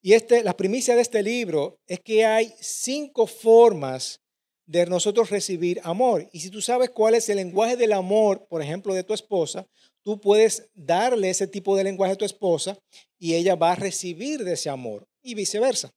Y 0.00 0.14
este, 0.14 0.42
la 0.42 0.56
primicia 0.56 0.94
de 0.94 1.02
este 1.02 1.22
libro 1.22 1.80
es 1.86 2.00
que 2.00 2.24
hay 2.24 2.52
cinco 2.60 3.26
formas 3.26 4.20
de 4.66 4.86
nosotros 4.86 5.30
recibir 5.30 5.80
amor. 5.82 6.28
Y 6.32 6.40
si 6.40 6.50
tú 6.50 6.60
sabes 6.60 6.90
cuál 6.90 7.14
es 7.14 7.28
el 7.28 7.36
lenguaje 7.36 7.76
del 7.76 7.92
amor, 7.92 8.46
por 8.48 8.62
ejemplo, 8.62 8.94
de 8.94 9.02
tu 9.02 9.14
esposa, 9.14 9.66
tú 10.02 10.20
puedes 10.20 10.70
darle 10.74 11.30
ese 11.30 11.46
tipo 11.46 11.76
de 11.76 11.84
lenguaje 11.84 12.12
a 12.12 12.16
tu 12.16 12.24
esposa 12.24 12.78
y 13.18 13.34
ella 13.34 13.54
va 13.54 13.72
a 13.72 13.76
recibir 13.76 14.44
de 14.44 14.52
ese 14.52 14.68
amor 14.68 15.07
y 15.22 15.34
viceversa. 15.34 15.90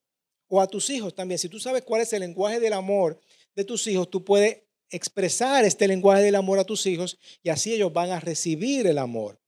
O 0.48 0.60
a 0.60 0.66
tus 0.66 0.90
hijos 0.90 1.14
también. 1.14 1.38
Si 1.38 1.48
tú 1.48 1.58
sabes 1.58 1.82
cuál 1.82 2.02
es 2.02 2.12
el 2.12 2.20
lenguaje 2.20 2.60
del 2.60 2.72
amor 2.72 3.20
de 3.54 3.64
tus 3.64 3.86
hijos, 3.86 4.10
tú 4.10 4.24
puedes 4.24 4.62
expresar 4.90 5.64
este 5.64 5.88
lenguaje 5.88 6.22
del 6.22 6.34
amor 6.34 6.58
a 6.58 6.64
tus 6.64 6.86
hijos 6.86 7.18
y 7.42 7.48
así 7.48 7.72
ellos 7.72 7.92
van 7.92 8.10
a 8.10 8.20
recibir 8.20 8.86
el 8.86 8.98
amor. 8.98 9.40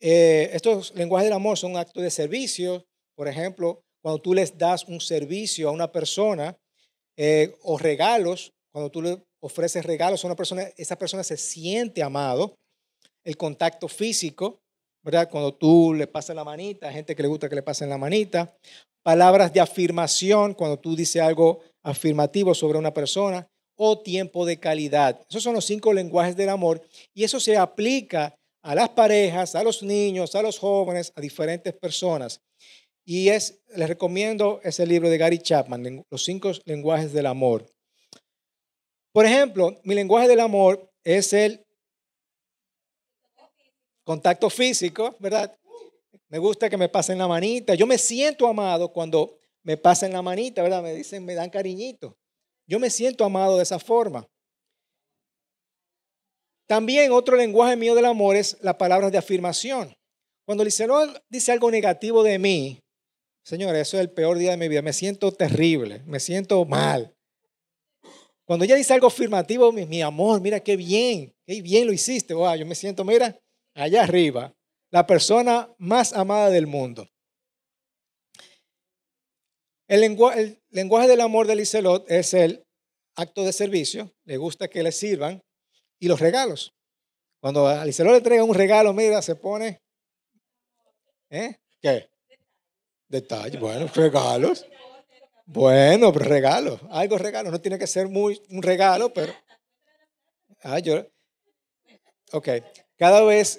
Eh, 0.00 0.50
estos 0.52 0.94
lenguajes 0.94 1.26
del 1.26 1.32
amor 1.32 1.58
son 1.58 1.76
actos 1.76 2.02
de 2.02 2.10
servicio. 2.10 2.86
Por 3.16 3.26
ejemplo, 3.26 3.82
cuando 4.00 4.22
tú 4.22 4.32
les 4.32 4.56
das 4.56 4.84
un 4.84 5.00
servicio 5.00 5.68
a 5.68 5.72
una 5.72 5.90
persona 5.90 6.56
eh, 7.16 7.56
o 7.62 7.76
regalos, 7.76 8.52
cuando 8.72 8.90
tú 8.90 9.02
le 9.02 9.24
ofreces 9.40 9.84
regalos 9.84 10.22
a 10.22 10.28
una 10.28 10.36
persona, 10.36 10.68
esa 10.76 10.96
persona 10.96 11.24
se 11.24 11.36
siente 11.36 12.02
amado. 12.02 12.54
El 13.24 13.36
contacto 13.36 13.88
físico, 13.88 14.60
¿verdad? 15.02 15.28
Cuando 15.28 15.52
tú 15.54 15.92
le 15.92 16.06
pasas 16.06 16.36
la 16.36 16.44
manita, 16.44 16.92
gente 16.92 17.16
que 17.16 17.22
le 17.22 17.28
gusta 17.28 17.48
que 17.48 17.56
le 17.56 17.62
pasen 17.62 17.90
la 17.90 17.98
manita. 17.98 18.56
Palabras 19.08 19.54
de 19.54 19.60
afirmación, 19.60 20.52
cuando 20.52 20.78
tú 20.78 20.94
dices 20.94 21.22
algo 21.22 21.60
afirmativo 21.82 22.54
sobre 22.54 22.76
una 22.76 22.92
persona 22.92 23.48
o 23.74 24.02
tiempo 24.02 24.44
de 24.44 24.60
calidad. 24.60 25.24
Esos 25.30 25.42
son 25.42 25.54
los 25.54 25.64
cinco 25.64 25.94
lenguajes 25.94 26.36
del 26.36 26.50
amor 26.50 26.86
y 27.14 27.24
eso 27.24 27.40
se 27.40 27.56
aplica 27.56 28.34
a 28.62 28.74
las 28.74 28.90
parejas, 28.90 29.54
a 29.54 29.62
los 29.62 29.82
niños, 29.82 30.34
a 30.34 30.42
los 30.42 30.58
jóvenes, 30.58 31.10
a 31.16 31.22
diferentes 31.22 31.72
personas. 31.72 32.42
Y 33.02 33.30
es, 33.30 33.62
les 33.74 33.88
recomiendo 33.88 34.60
ese 34.62 34.86
libro 34.86 35.08
de 35.08 35.16
Gary 35.16 35.38
Chapman, 35.38 36.04
Los 36.10 36.24
cinco 36.24 36.52
lenguajes 36.66 37.10
del 37.14 37.24
amor. 37.24 37.64
Por 39.14 39.24
ejemplo, 39.24 39.80
mi 39.84 39.94
lenguaje 39.94 40.28
del 40.28 40.40
amor 40.40 40.86
es 41.02 41.32
el 41.32 41.64
contacto 44.04 44.50
físico, 44.50 45.16
¿verdad? 45.18 45.57
Me 46.28 46.38
gusta 46.38 46.68
que 46.68 46.76
me 46.76 46.88
pasen 46.88 47.18
la 47.18 47.26
manita. 47.26 47.74
Yo 47.74 47.86
me 47.86 47.98
siento 47.98 48.46
amado 48.46 48.92
cuando 48.92 49.38
me 49.62 49.76
pasen 49.76 50.12
la 50.12 50.22
manita, 50.22 50.62
¿verdad? 50.62 50.82
Me 50.82 50.94
dicen, 50.94 51.24
me 51.24 51.34
dan 51.34 51.50
cariñito. 51.50 52.16
Yo 52.66 52.78
me 52.78 52.90
siento 52.90 53.24
amado 53.24 53.56
de 53.56 53.62
esa 53.62 53.78
forma. 53.78 54.28
También 56.66 57.12
otro 57.12 57.34
lenguaje 57.36 57.76
mío 57.76 57.94
del 57.94 58.04
amor 58.04 58.36
es 58.36 58.58
la 58.60 58.76
palabra 58.76 59.10
de 59.10 59.16
afirmación. 59.16 59.94
Cuando 60.44 60.64
Lizelot 60.64 61.22
dice 61.30 61.52
algo 61.52 61.70
negativo 61.70 62.22
de 62.22 62.38
mí, 62.38 62.80
Señor, 63.42 63.74
eso 63.76 63.96
es 63.96 64.02
el 64.02 64.10
peor 64.10 64.36
día 64.36 64.50
de 64.50 64.58
mi 64.58 64.68
vida. 64.68 64.82
Me 64.82 64.92
siento 64.92 65.32
terrible, 65.32 66.02
me 66.04 66.20
siento 66.20 66.62
mal. 66.66 67.14
Cuando 68.44 68.66
ella 68.66 68.76
dice 68.76 68.92
algo 68.92 69.06
afirmativo, 69.06 69.72
mi, 69.72 70.02
amor, 70.02 70.42
mira 70.42 70.60
qué 70.60 70.76
bien, 70.76 71.34
qué 71.46 71.62
bien 71.62 71.86
lo 71.86 71.92
hiciste. 71.94 72.34
yo 72.34 72.66
me 72.66 72.74
siento, 72.74 73.04
mira, 73.04 73.38
allá 73.74 74.02
arriba, 74.02 74.54
la 74.90 75.06
persona 75.06 75.72
más 75.78 76.12
amada 76.12 76.50
del 76.50 76.66
mundo. 76.66 77.08
El, 79.86 80.00
lenguaje 80.70 81.08
del 81.08 81.20
amor 81.20 81.46
de 81.46 81.56
Liselot 81.56 82.10
es 82.10 82.34
el 82.34 82.62
acto 83.16 83.42
de 83.42 83.52
servicio, 83.52 84.12
le 84.24 84.36
gusta 84.36 84.68
que 84.68 84.82
le 84.82 84.92
sirvan, 84.92 85.42
y 85.98 86.08
los 86.08 86.20
regalos. 86.20 86.74
Cuando 87.40 87.66
a 87.66 87.84
Liselot 87.84 88.12
le 88.12 88.18
entrega 88.18 88.44
un 88.44 88.54
regalo, 88.54 88.92
mira, 88.92 89.22
se 89.22 89.34
pone, 89.34 89.80
¿eh? 91.30 91.56
¿Qué? 91.80 92.10
Detalles, 93.08 93.58
bueno, 93.58 93.90
regalos. 93.94 94.66
Bueno, 95.46 96.12
pero 96.12 96.26
regalos, 96.26 96.80
algo 96.90 97.16
regalo, 97.16 97.50
no 97.50 97.60
tiene 97.60 97.78
que 97.78 97.86
ser 97.86 98.08
muy 98.08 98.42
un 98.50 98.62
regalo, 98.62 99.12
pero... 99.14 99.32
Ah, 100.62 100.78
yo... 100.78 101.06
Ok, 102.32 102.48
cada 102.98 103.22
vez, 103.22 103.58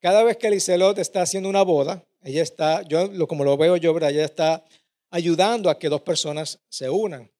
cada 0.00 0.22
vez 0.22 0.36
que 0.36 0.50
Lizelot 0.50 0.98
está 0.98 1.22
haciendo 1.22 1.48
una 1.48 1.62
boda, 1.62 2.04
ella 2.22 2.42
está, 2.42 2.82
yo 2.82 3.26
como 3.26 3.44
lo 3.44 3.56
veo 3.56 3.76
yo, 3.76 3.94
¿verdad? 3.94 4.10
ella 4.10 4.24
está 4.24 4.64
ayudando 5.10 5.70
a 5.70 5.78
que 5.78 5.88
dos 5.88 6.02
personas 6.02 6.60
se 6.68 6.90
unan. 6.90 7.30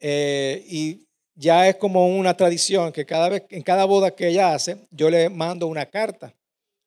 Eh, 0.00 0.64
y 0.68 1.06
ya 1.34 1.68
es 1.68 1.76
como 1.76 2.06
una 2.06 2.36
tradición 2.36 2.92
que 2.92 3.06
cada 3.06 3.28
vez, 3.28 3.44
en 3.50 3.62
cada 3.62 3.84
boda 3.84 4.14
que 4.14 4.28
ella 4.28 4.54
hace, 4.54 4.86
yo 4.90 5.10
le 5.10 5.28
mando 5.28 5.66
una 5.66 5.86
carta. 5.86 6.34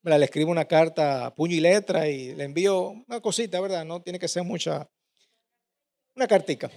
Le 0.01 0.25
escribo 0.25 0.50
una 0.50 0.65
carta 0.65 1.33
puño 1.36 1.55
y 1.55 1.59
letra 1.59 2.07
y 2.07 2.33
le 2.33 2.45
envío 2.45 2.89
una 3.07 3.19
cosita, 3.19 3.59
¿verdad? 3.59 3.86
No 3.86 4.01
tiene 4.01 4.17
que 4.17 4.27
ser 4.27 4.43
mucha, 4.43 4.89
una 6.15 6.25
cartica. 6.25 6.71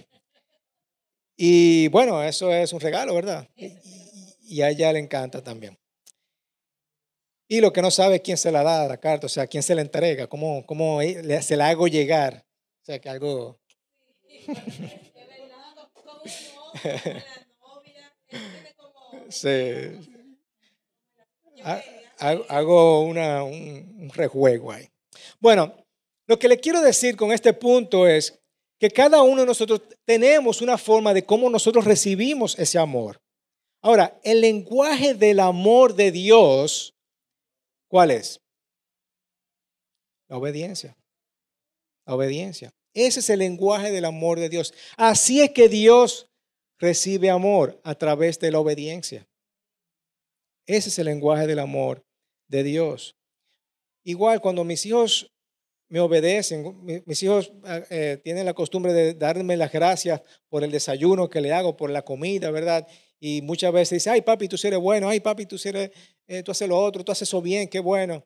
Y 1.35 1.87
bueno, 1.87 2.21
eso 2.21 2.53
es 2.53 2.73
un 2.73 2.79
regalo, 2.79 3.15
¿verdad? 3.15 3.47
Y, 3.55 4.61
a 4.61 4.69
ella 4.69 4.93
le 4.93 4.99
encanta 4.99 5.41
también. 5.41 5.79
Y 7.47 7.61
lo 7.61 7.73
que 7.73 7.81
no 7.81 7.91
sabe 7.91 8.15
es 8.15 8.21
quién 8.21 8.37
se 8.37 8.51
la 8.51 8.63
da 8.63 8.87
la 8.87 8.97
carta, 8.97 9.27
o 9.27 9.29
sea, 9.29 9.47
quién 9.47 9.63
se 9.63 9.75
la 9.75 9.81
entrega, 9.81 10.27
cómo, 10.27 10.65
cómo 10.65 10.99
se 11.01 11.57
la 11.57 11.69
hago 11.69 11.87
llegar. 11.87 12.45
O 12.81 12.85
sea, 12.85 12.99
que 12.99 13.09
algo... 13.09 13.59
sí. 19.29 19.51
Hago 22.19 23.01
una, 23.01 23.43
un, 23.43 23.95
un 23.99 24.09
rejuego 24.09 24.71
ahí. 24.71 24.89
Bueno, 25.39 25.75
lo 26.25 26.39
que 26.39 26.47
le 26.47 26.57
quiero 26.57 26.81
decir 26.81 27.15
con 27.15 27.31
este 27.31 27.53
punto 27.53 28.07
es 28.07 28.39
que 28.79 28.89
cada 28.89 29.21
uno 29.21 29.41
de 29.41 29.47
nosotros 29.47 29.81
tenemos 30.05 30.61
una 30.61 30.77
forma 30.77 31.13
de 31.13 31.25
cómo 31.25 31.49
nosotros 31.49 31.85
recibimos 31.85 32.57
ese 32.59 32.79
amor. 32.79 33.21
Ahora, 33.81 34.19
el 34.23 34.41
lenguaje 34.41 35.13
del 35.13 35.39
amor 35.39 35.95
de 35.95 36.11
Dios, 36.11 36.92
¿cuál 37.93 38.09
es? 38.09 38.41
La 40.27 40.37
obediencia. 40.37 40.97
La 42.07 42.15
obediencia. 42.15 42.73
Ese 42.91 43.19
es 43.19 43.29
el 43.29 43.37
lenguaje 43.37 43.91
del 43.91 44.05
amor 44.05 44.39
de 44.39 44.49
Dios. 44.49 44.73
Así 44.97 45.41
es 45.41 45.51
que 45.51 45.69
Dios 45.69 46.27
recibe 46.79 47.29
amor 47.29 47.79
a 47.83 47.93
través 47.93 48.39
de 48.39 48.49
la 48.49 48.57
obediencia. 48.57 49.27
Ese 50.65 50.89
es 50.89 50.97
el 50.97 51.05
lenguaje 51.05 51.45
del 51.45 51.59
amor 51.59 52.03
de 52.47 52.63
Dios. 52.63 53.15
Igual 54.03 54.41
cuando 54.41 54.63
mis 54.63 54.83
hijos 54.87 55.31
me 55.87 55.99
obedecen, 55.99 57.03
mis 57.05 57.21
hijos 57.21 57.53
ah, 57.63 57.83
eh, 57.91 58.19
tienen 58.23 58.47
la 58.47 58.55
costumbre 58.55 58.91
de 58.91 59.13
darme 59.13 59.55
las 59.55 59.71
gracias 59.71 60.19
por 60.49 60.63
el 60.63 60.71
desayuno 60.71 61.29
que 61.29 61.41
le 61.41 61.53
hago, 61.53 61.77
por 61.77 61.91
la 61.91 62.01
comida, 62.01 62.49
¿verdad? 62.49 62.87
Y 63.19 63.43
muchas 63.43 63.71
veces 63.71 63.97
dice, 63.97 64.09
ay 64.09 64.21
papi, 64.21 64.47
tú 64.47 64.57
eres 64.63 64.79
bueno, 64.79 65.07
ay 65.07 65.19
papi, 65.19 65.45
tú, 65.45 65.57
eres, 65.63 65.91
eh, 66.27 66.43
tú 66.43 66.51
haces 66.51 66.67
lo 66.67 66.77
otro, 66.77 67.03
tú 67.03 67.11
haces 67.11 67.27
eso 67.27 67.41
bien, 67.41 67.67
qué 67.67 67.79
bueno. 67.79 68.25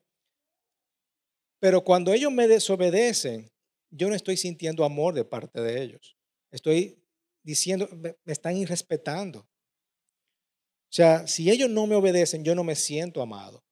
Pero 1.60 1.82
cuando 1.82 2.12
ellos 2.12 2.32
me 2.32 2.46
desobedecen, 2.46 3.50
yo 3.90 4.08
no 4.08 4.14
estoy 4.14 4.36
sintiendo 4.36 4.84
amor 4.84 5.14
de 5.14 5.24
parte 5.24 5.60
de 5.60 5.82
ellos. 5.82 6.16
Estoy 6.50 7.02
diciendo, 7.42 7.88
me 7.92 8.32
están 8.32 8.56
irrespetando. 8.56 9.40
O 9.40 10.92
sea, 10.92 11.26
si 11.26 11.50
ellos 11.50 11.68
no 11.68 11.86
me 11.86 11.96
obedecen, 11.96 12.44
yo 12.44 12.54
no 12.54 12.64
me 12.64 12.74
siento 12.74 13.20
amado. 13.20 13.62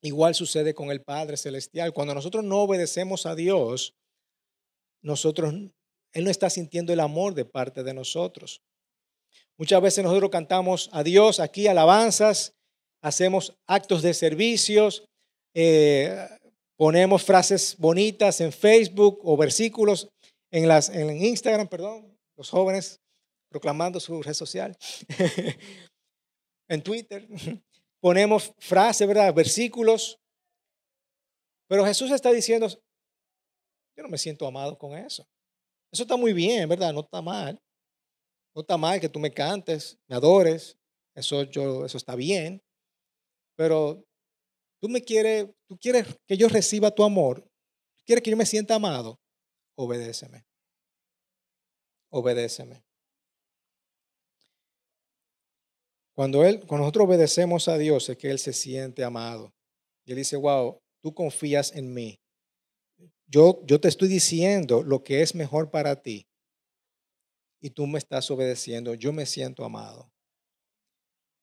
Igual 0.00 0.34
sucede 0.34 0.74
con 0.74 0.90
el 0.90 1.02
Padre 1.02 1.36
Celestial. 1.36 1.92
Cuando 1.92 2.14
nosotros 2.14 2.44
no 2.44 2.62
obedecemos 2.62 3.26
a 3.26 3.34
Dios, 3.34 3.96
nosotros, 5.02 5.52
Él 6.12 6.24
no 6.24 6.30
está 6.30 6.50
sintiendo 6.50 6.92
el 6.92 7.00
amor 7.00 7.34
de 7.34 7.44
parte 7.44 7.82
de 7.82 7.94
nosotros. 7.94 8.62
Muchas 9.56 9.82
veces 9.82 10.04
nosotros 10.04 10.30
cantamos 10.30 10.88
a 10.92 11.02
Dios 11.02 11.40
aquí 11.40 11.66
alabanzas, 11.66 12.54
hacemos 13.02 13.54
actos 13.66 14.02
de 14.02 14.14
servicios, 14.14 15.04
eh, 15.54 16.28
ponemos 16.76 17.24
frases 17.24 17.76
bonitas 17.78 18.40
en 18.40 18.52
Facebook 18.52 19.20
o 19.22 19.36
versículos 19.36 20.08
en, 20.50 20.68
las, 20.68 20.88
en 20.88 21.10
Instagram, 21.24 21.68
perdón, 21.68 22.16
los 22.36 22.50
jóvenes 22.50 23.00
proclamando 23.50 23.98
su 23.98 24.22
red 24.22 24.34
social, 24.34 24.76
en 26.68 26.82
Twitter, 26.82 27.26
ponemos 28.00 28.52
frases, 28.58 29.08
¿verdad? 29.08 29.32
Versículos, 29.34 30.18
pero 31.68 31.84
Jesús 31.84 32.10
está 32.10 32.30
diciendo, 32.30 32.68
yo 32.68 34.02
no 34.02 34.08
me 34.08 34.18
siento 34.18 34.46
amado 34.46 34.78
con 34.78 34.96
eso. 34.96 35.26
Eso 35.92 36.02
está 36.02 36.16
muy 36.16 36.32
bien, 36.32 36.68
¿verdad? 36.68 36.92
No 36.92 37.00
está 37.00 37.20
mal. 37.20 37.60
No 38.54 38.60
está 38.60 38.76
mal 38.76 39.00
que 39.00 39.08
tú 39.08 39.18
me 39.18 39.32
cantes, 39.32 39.98
me 40.08 40.16
adores. 40.16 40.76
Eso, 41.14 41.42
yo, 41.44 41.84
eso 41.84 41.96
está 41.96 42.14
bien. 42.14 42.62
Pero 43.58 44.08
Tú 44.80 44.88
me 44.88 45.02
quieres, 45.02 45.48
tú 45.66 45.76
quieres 45.76 46.06
que 46.26 46.36
yo 46.36 46.48
reciba 46.48 46.90
tu 46.90 47.02
amor. 47.02 47.44
¿Quieres 48.06 48.22
que 48.22 48.30
yo 48.30 48.36
me 48.36 48.46
sienta 48.46 48.76
amado? 48.76 49.18
Obedéceme. 49.76 50.44
Obedéceme. 52.10 52.84
Cuando, 56.14 56.44
él, 56.44 56.60
cuando 56.60 56.84
nosotros 56.84 57.06
obedecemos 57.06 57.68
a 57.68 57.76
Dios 57.76 58.08
es 58.08 58.16
que 58.16 58.30
Él 58.30 58.38
se 58.38 58.52
siente 58.52 59.04
amado. 59.04 59.52
Y 60.04 60.12
Él 60.12 60.16
dice, 60.16 60.36
wow, 60.36 60.80
tú 61.00 61.14
confías 61.14 61.74
en 61.74 61.92
mí. 61.92 62.18
Yo, 63.26 63.60
yo 63.66 63.80
te 63.80 63.88
estoy 63.88 64.08
diciendo 64.08 64.82
lo 64.82 65.04
que 65.04 65.22
es 65.22 65.34
mejor 65.34 65.70
para 65.70 66.00
ti. 66.02 66.26
Y 67.60 67.70
tú 67.70 67.86
me 67.86 67.98
estás 67.98 68.30
obedeciendo. 68.30 68.94
Yo 68.94 69.12
me 69.12 69.26
siento 69.26 69.64
amado 69.64 70.10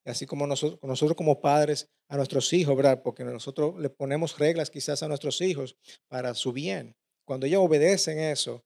así 0.05 0.25
como 0.25 0.45
nosotros, 0.47 0.79
nosotros 0.83 1.17
como 1.17 1.41
padres 1.41 1.89
a 2.07 2.17
nuestros 2.17 2.51
hijos, 2.53 2.75
¿verdad? 2.75 3.01
Porque 3.03 3.23
nosotros 3.23 3.79
le 3.79 3.89
ponemos 3.89 4.37
reglas 4.37 4.69
quizás 4.69 5.01
a 5.03 5.07
nuestros 5.07 5.41
hijos 5.41 5.75
para 6.07 6.33
su 6.33 6.53
bien. 6.53 6.95
Cuando 7.25 7.47
ellos 7.47 7.61
obedecen 7.63 8.19
eso, 8.19 8.63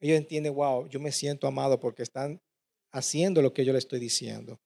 ellos 0.00 0.18
entienden, 0.18 0.54
wow, 0.54 0.88
yo 0.88 1.00
me 1.00 1.12
siento 1.12 1.46
amado 1.46 1.78
porque 1.78 2.02
están 2.02 2.40
haciendo 2.92 3.42
lo 3.42 3.52
que 3.52 3.64
yo 3.64 3.72
le 3.72 3.78
estoy 3.78 4.00
diciendo. 4.00 4.60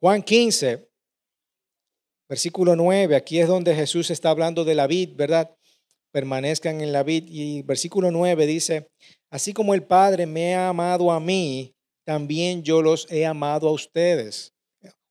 Juan 0.00 0.22
15, 0.22 0.88
versículo 2.28 2.76
9, 2.76 3.16
aquí 3.16 3.38
es 3.38 3.48
donde 3.48 3.74
Jesús 3.74 4.10
está 4.10 4.30
hablando 4.30 4.64
de 4.64 4.74
la 4.74 4.86
vid, 4.86 5.14
¿verdad? 5.14 5.56
Permanezcan 6.12 6.80
en 6.80 6.92
la 6.92 7.02
vid. 7.02 7.24
Y 7.28 7.62
versículo 7.62 8.10
9 8.10 8.46
dice, 8.46 8.88
así 9.30 9.52
como 9.52 9.74
el 9.74 9.84
Padre 9.84 10.26
me 10.26 10.54
ha 10.54 10.68
amado 10.68 11.10
a 11.10 11.20
mí, 11.20 11.74
también 12.04 12.62
yo 12.62 12.82
los 12.82 13.10
he 13.10 13.24
amado 13.24 13.68
a 13.68 13.72
ustedes. 13.72 14.53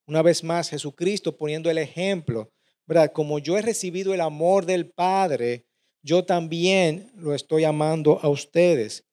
Una 0.05 0.21
vez 0.21 0.43
más, 0.43 0.69
Jesucristo 0.69 1.37
poniendo 1.37 1.69
el 1.69 1.77
ejemplo, 1.77 2.51
¿verdad? 2.85 3.11
Como 3.13 3.39
yo 3.39 3.57
he 3.57 3.61
recibido 3.61 4.13
el 4.13 4.21
amor 4.21 4.65
del 4.65 4.91
Padre, 4.91 5.65
yo 6.01 6.25
también 6.25 7.11
lo 7.15 7.33
estoy 7.33 7.63
amando 7.63 8.19
a 8.21 8.29
ustedes. 8.29 9.05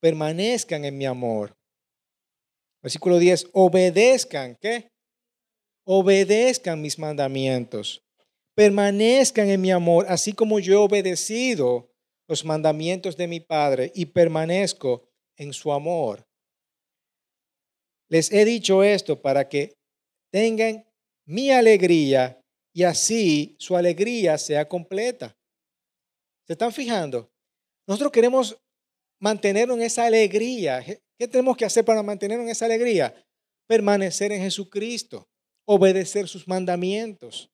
Permanezcan 0.00 0.84
en 0.86 0.96
mi 0.96 1.04
amor. 1.04 1.54
Versículo 2.82 3.18
10, 3.18 3.48
obedezcan, 3.52 4.56
¿qué? 4.58 4.90
Obedezcan 5.84 6.80
mis 6.80 6.98
mandamientos. 6.98 8.02
Permanezcan 8.54 9.50
en 9.50 9.60
mi 9.60 9.70
amor, 9.70 10.06
así 10.08 10.32
como 10.32 10.58
yo 10.58 10.72
he 10.72 10.76
obedecido 10.76 11.90
los 12.26 12.44
mandamientos 12.44 13.16
de 13.16 13.26
mi 13.26 13.40
Padre 13.40 13.92
y 13.94 14.06
permanezco 14.06 15.08
en 15.36 15.52
su 15.52 15.72
amor. 15.72 16.26
Les 18.08 18.32
he 18.32 18.44
dicho 18.44 18.82
esto 18.82 19.20
para 19.20 19.48
que 19.48 19.79
tengan 20.30 20.84
mi 21.26 21.50
alegría 21.50 22.40
y 22.72 22.84
así 22.84 23.56
su 23.58 23.76
alegría 23.76 24.38
sea 24.38 24.68
completa. 24.68 25.36
¿Se 26.46 26.54
están 26.54 26.72
fijando? 26.72 27.30
Nosotros 27.86 28.12
queremos 28.12 28.56
mantenernos 29.20 29.76
en 29.76 29.84
esa 29.84 30.06
alegría. 30.06 30.84
¿Qué 31.18 31.28
tenemos 31.28 31.56
que 31.56 31.64
hacer 31.64 31.84
para 31.84 32.02
mantenernos 32.02 32.46
en 32.46 32.50
esa 32.50 32.64
alegría? 32.64 33.14
Permanecer 33.66 34.32
en 34.32 34.42
Jesucristo, 34.42 35.28
obedecer 35.64 36.26
sus 36.26 36.48
mandamientos. 36.48 37.50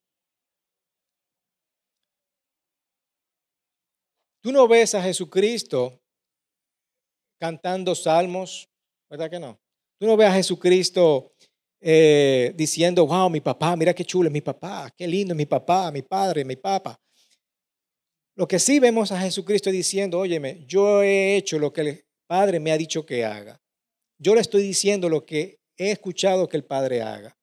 Tú 4.41 4.53
no 4.53 4.69
ves 4.69 4.95
a 4.95 5.03
Jesucristo 5.03 6.01
cantando 7.39 7.95
salmos, 7.95 8.69
¿verdad 9.11 9.29
que 9.29 9.41
no? 9.41 9.59
Tú 9.99 10.07
no 10.07 10.17
ves 10.17 10.29
a 10.29 10.35
Jesucristo 10.35 11.33
eh, 11.89 12.53
diciendo, 12.57 13.07
wow, 13.07 13.31
mi 13.31 13.41
papá, 13.41 13.77
mira 13.77 13.95
qué 13.95 14.05
chulo 14.05 14.29
es 14.29 14.33
mi 14.33 14.41
papá, 14.41 14.93
qué 14.97 15.07
lindo 15.07 15.35
es 15.35 15.37
mi 15.37 15.47
papá, 15.47 15.93
mi 15.93 16.03
padre, 16.03 16.45
mi 16.45 16.57
papá. 16.57 17.01
Lo 18.35 18.49
que 18.49 18.59
sí 18.59 18.81
vemos 18.81 19.13
a 19.13 19.21
Jesucristo 19.21 19.71
diciendo, 19.71 20.19
óyeme, 20.19 20.65
yo 20.67 21.01
he 21.05 21.37
hecho 21.37 21.61
lo 21.61 21.73
que 21.73 21.81
el 21.83 22.05
Padre 22.27 22.59
me 22.59 22.73
ha 22.73 22.77
dicho 22.77 23.07
que 23.07 23.25
haga. 23.25 23.63
Yo 24.19 24.35
le 24.35 24.41
estoy 24.41 24.65
diciendo 24.65 25.09
lo 25.09 25.25
que 25.25 25.61
he 25.77 25.93
escuchado 25.93 26.49
que 26.49 26.57
el 26.57 26.65
Padre 26.65 27.03
haga. 27.03 27.39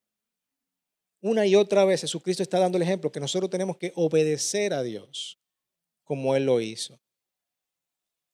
Una 1.21 1.45
y 1.45 1.56
otra 1.56 1.86
vez 1.86 2.01
Jesucristo 2.01 2.43
está 2.43 2.60
dando 2.60 2.77
el 2.77 2.82
ejemplo 2.82 3.13
que 3.13 3.21
nosotros 3.21 3.49
tenemos 3.49 3.77
que 3.77 3.93
obedecer 3.95 4.73
a 4.73 4.84
Dios 4.84 5.39
como 6.03 6.36
Él 6.36 6.45
lo 6.45 6.60
hizo. 6.60 6.99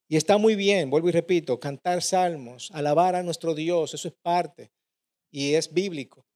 Y 0.08 0.16
está 0.16 0.38
muy 0.38 0.56
bien, 0.56 0.90
vuelvo 0.90 1.08
y 1.08 1.12
repito, 1.12 1.60
cantar 1.60 2.02
salmos, 2.02 2.68
alabar 2.72 3.14
a 3.14 3.22
nuestro 3.22 3.54
Dios, 3.54 3.94
eso 3.94 4.08
es 4.08 4.14
parte 4.20 4.72
y 5.30 5.54
es 5.54 5.72
bíblico. 5.72 6.26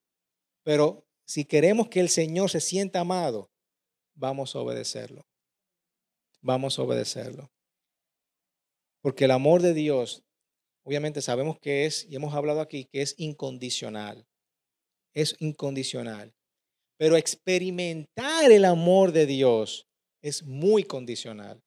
Pero 0.63 1.07
si 1.25 1.45
queremos 1.45 1.89
que 1.89 2.01
el 2.01 2.09
Señor 2.09 2.51
se 2.51 2.61
sienta 2.61 3.01
amado, 3.01 3.51
vamos 4.15 4.55
a 4.55 4.61
obedecerlo. 4.61 5.27
Vamos 6.41 6.79
a 6.79 6.83
obedecerlo. 6.83 7.51
Porque 9.01 9.25
el 9.25 9.31
amor 9.31 9.63
de 9.63 9.75
Dios, 9.75 10.25
obviamente 10.83 11.23
sabemos 11.23 11.59
que 11.59 11.87
es, 11.87 12.07
y 12.09 12.17
hemos 12.17 12.35
hablado 12.35 12.61
aquí, 12.61 12.87
que 12.87 13.03
es 13.03 13.15
incondicional. 13.19 14.27
Es 15.13 15.37
incondicional. 15.39 16.35
Pero 16.97 17.17
experimentar 17.17 18.51
el 18.51 18.65
amor 18.65 19.13
de 19.13 19.27
Dios 19.27 19.89
es 20.23 20.43
muy 20.43 20.85
condicional. 20.85 21.63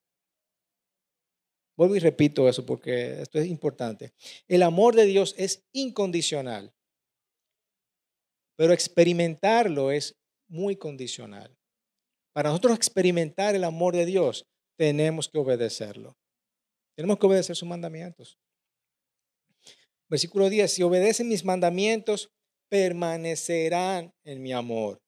Vuelvo 1.77 1.95
y 1.95 1.99
repito 1.99 2.49
eso 2.49 2.65
porque 2.65 3.21
esto 3.21 3.37
es 3.37 3.47
importante. 3.47 4.13
El 4.47 4.63
amor 4.63 4.95
de 4.95 5.05
Dios 5.05 5.35
es 5.37 5.63
incondicional, 5.73 6.73
pero 8.57 8.73
experimentarlo 8.73 9.91
es 9.91 10.15
muy 10.49 10.75
condicional. 10.75 11.55
Para 12.33 12.49
nosotros 12.49 12.75
experimentar 12.75 13.55
el 13.55 13.63
amor 13.63 13.95
de 13.95 14.05
Dios, 14.05 14.45
tenemos 14.77 15.29
que 15.29 15.39
obedecerlo. 15.39 16.17
Tenemos 16.95 17.17
que 17.19 17.25
obedecer 17.27 17.55
sus 17.55 17.67
mandamientos. 17.67 18.37
Versículo 20.09 20.49
10, 20.49 20.71
si 20.71 20.83
obedecen 20.83 21.27
mis 21.27 21.45
mandamientos, 21.45 22.29
permanecerán 22.69 24.11
en 24.25 24.41
mi 24.41 24.53
amor. 24.53 24.99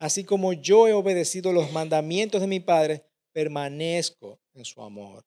Así 0.00 0.24
como 0.24 0.52
yo 0.52 0.88
he 0.88 0.92
obedecido 0.92 1.52
los 1.52 1.72
mandamientos 1.72 2.40
de 2.40 2.46
mi 2.46 2.60
Padre, 2.60 3.04
permanezco 3.32 4.40
en 4.54 4.64
su 4.64 4.82
amor. 4.82 5.24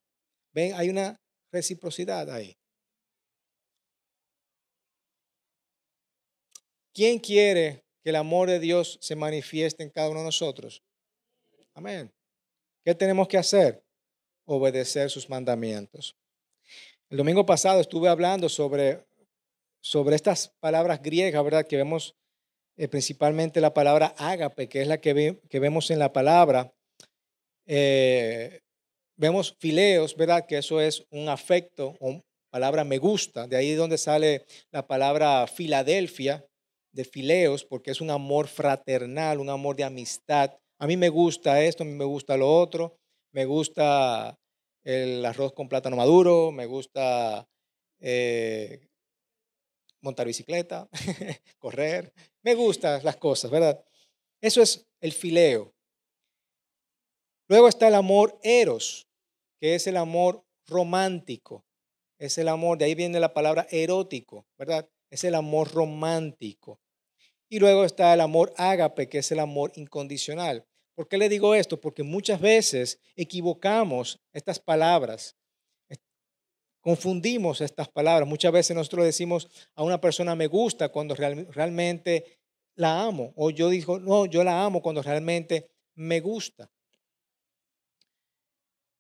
Ven, 0.54 0.74
hay 0.74 0.90
una 0.90 1.18
reciprocidad 1.52 2.30
ahí. 2.30 2.56
¿Quién 6.94 7.20
quiere 7.20 7.84
que 8.04 8.10
el 8.10 8.16
amor 8.16 8.50
de 8.50 8.60
Dios 8.60 8.98
se 9.02 9.16
manifieste 9.16 9.84
en 9.84 9.90
cada 9.90 10.10
uno 10.10 10.20
de 10.20 10.26
nosotros? 10.26 10.84
Amén. 11.74 12.12
¿Qué 12.84 12.94
tenemos 12.96 13.28
que 13.28 13.38
hacer? 13.38 13.84
Obedecer 14.46 15.10
sus 15.10 15.30
mandamientos. 15.30 16.16
El 17.10 17.18
domingo 17.18 17.46
pasado 17.46 17.80
estuve 17.80 18.10
hablando 18.10 18.50
sobre, 18.50 19.06
sobre 19.82 20.16
estas 20.16 20.50
palabras 20.60 21.02
griegas, 21.02 21.44
¿verdad? 21.44 21.66
Que 21.68 21.78
vemos 21.78 22.16
eh, 22.76 22.88
principalmente 22.88 23.62
la 23.62 23.74
palabra 23.74 24.14
ágape, 24.18 24.68
que 24.68 24.82
es 24.82 24.88
la 24.88 25.00
que, 25.00 25.40
que 25.50 25.60
vemos 25.60 25.92
en 25.92 26.00
la 26.00 26.12
palabra. 26.12 26.74
Eh, 27.66 28.62
vemos 29.16 29.56
fileos, 29.60 30.16
¿verdad? 30.16 30.46
Que 30.46 30.58
eso 30.58 30.82
es 30.82 31.06
un 31.12 31.30
afecto, 31.30 31.96
o 32.00 32.22
palabra 32.50 32.84
me 32.84 32.98
gusta, 32.98 33.48
de 33.48 33.56
ahí 33.56 33.72
es 33.72 33.78
donde 33.78 33.98
sale 33.98 34.46
la 34.72 34.86
palabra 34.86 35.48
Filadelfia, 35.48 36.46
de 36.92 37.06
fileos, 37.06 37.64
porque 37.64 37.92
es 37.92 38.02
un 38.02 38.10
amor 38.10 38.48
fraternal, 38.48 39.40
un 39.40 39.50
amor 39.50 39.76
de 39.76 39.84
amistad. 39.84 40.52
A 40.80 40.88
mí 40.88 40.98
me 40.98 41.10
gusta 41.10 41.62
esto, 41.62 41.84
a 41.84 41.86
mí 41.86 41.94
me 41.94 42.06
gusta 42.06 42.38
lo 42.38 42.54
otro, 42.54 42.98
me 43.32 43.46
gusta 43.46 44.38
el 44.84 45.26
arroz 45.26 45.54
con 45.54 45.70
plátano 45.70 45.96
maduro, 45.96 46.52
me 46.52 46.66
gusta 46.66 47.48
eh, 48.00 48.88
montar 50.02 50.28
bicicleta, 50.28 50.90
correr, 51.60 52.14
me 52.44 52.56
gustan 52.56 53.04
las 53.04 53.18
cosas, 53.18 53.52
¿verdad? 53.52 53.84
Eso 54.42 54.62
es 54.62 54.88
el 55.00 55.12
fileo. 55.12 55.74
Luego 57.48 57.68
está 57.68 57.88
el 57.88 57.96
amor 57.96 58.40
eros, 58.44 59.08
que 59.60 59.76
es 59.76 59.86
el 59.86 59.98
amor 59.98 60.44
romántico. 60.68 61.66
Es 62.18 62.38
el 62.38 62.48
amor, 62.48 62.78
de 62.78 62.86
ahí 62.86 62.96
viene 62.96 63.20
la 63.20 63.34
palabra 63.34 63.68
erótico, 63.70 64.48
¿verdad? 64.58 64.90
Es 65.10 65.24
el 65.24 65.36
amor 65.36 65.72
romántico. 65.72 66.80
Y 67.52 67.60
luego 67.60 67.84
está 67.84 68.14
el 68.14 68.22
amor 68.22 68.54
ágape, 68.56 69.10
que 69.10 69.18
es 69.18 69.30
el 69.34 69.40
amor 69.40 69.74
incondicional. 69.76 70.66
¿Por 70.96 71.10
qué 71.10 71.18
le 71.18 71.28
digo 71.28 71.54
esto? 71.54 71.82
Porque 71.82 72.02
muchas 72.02 72.40
veces 72.40 72.98
equivocamos 73.14 74.22
estas 74.32 74.58
palabras, 74.58 75.36
confundimos 76.80 77.60
estas 77.60 77.90
palabras. 77.90 78.26
Muchas 78.26 78.54
veces 78.54 78.74
nosotros 78.74 79.04
decimos 79.04 79.50
a 79.76 79.84
una 79.84 80.00
persona 80.00 80.34
me 80.34 80.48
gusta 80.48 80.88
cuando 80.88 81.14
realmente 81.14 82.40
la 82.76 83.04
amo. 83.04 83.34
O 83.36 83.50
yo 83.50 83.68
digo, 83.68 84.00
no, 84.00 84.28
yo 84.28 84.46
la 84.46 84.64
amo 84.64 84.82
cuando 84.82 85.02
realmente 85.02 85.70
me 85.96 86.22
gusta. 86.22 86.72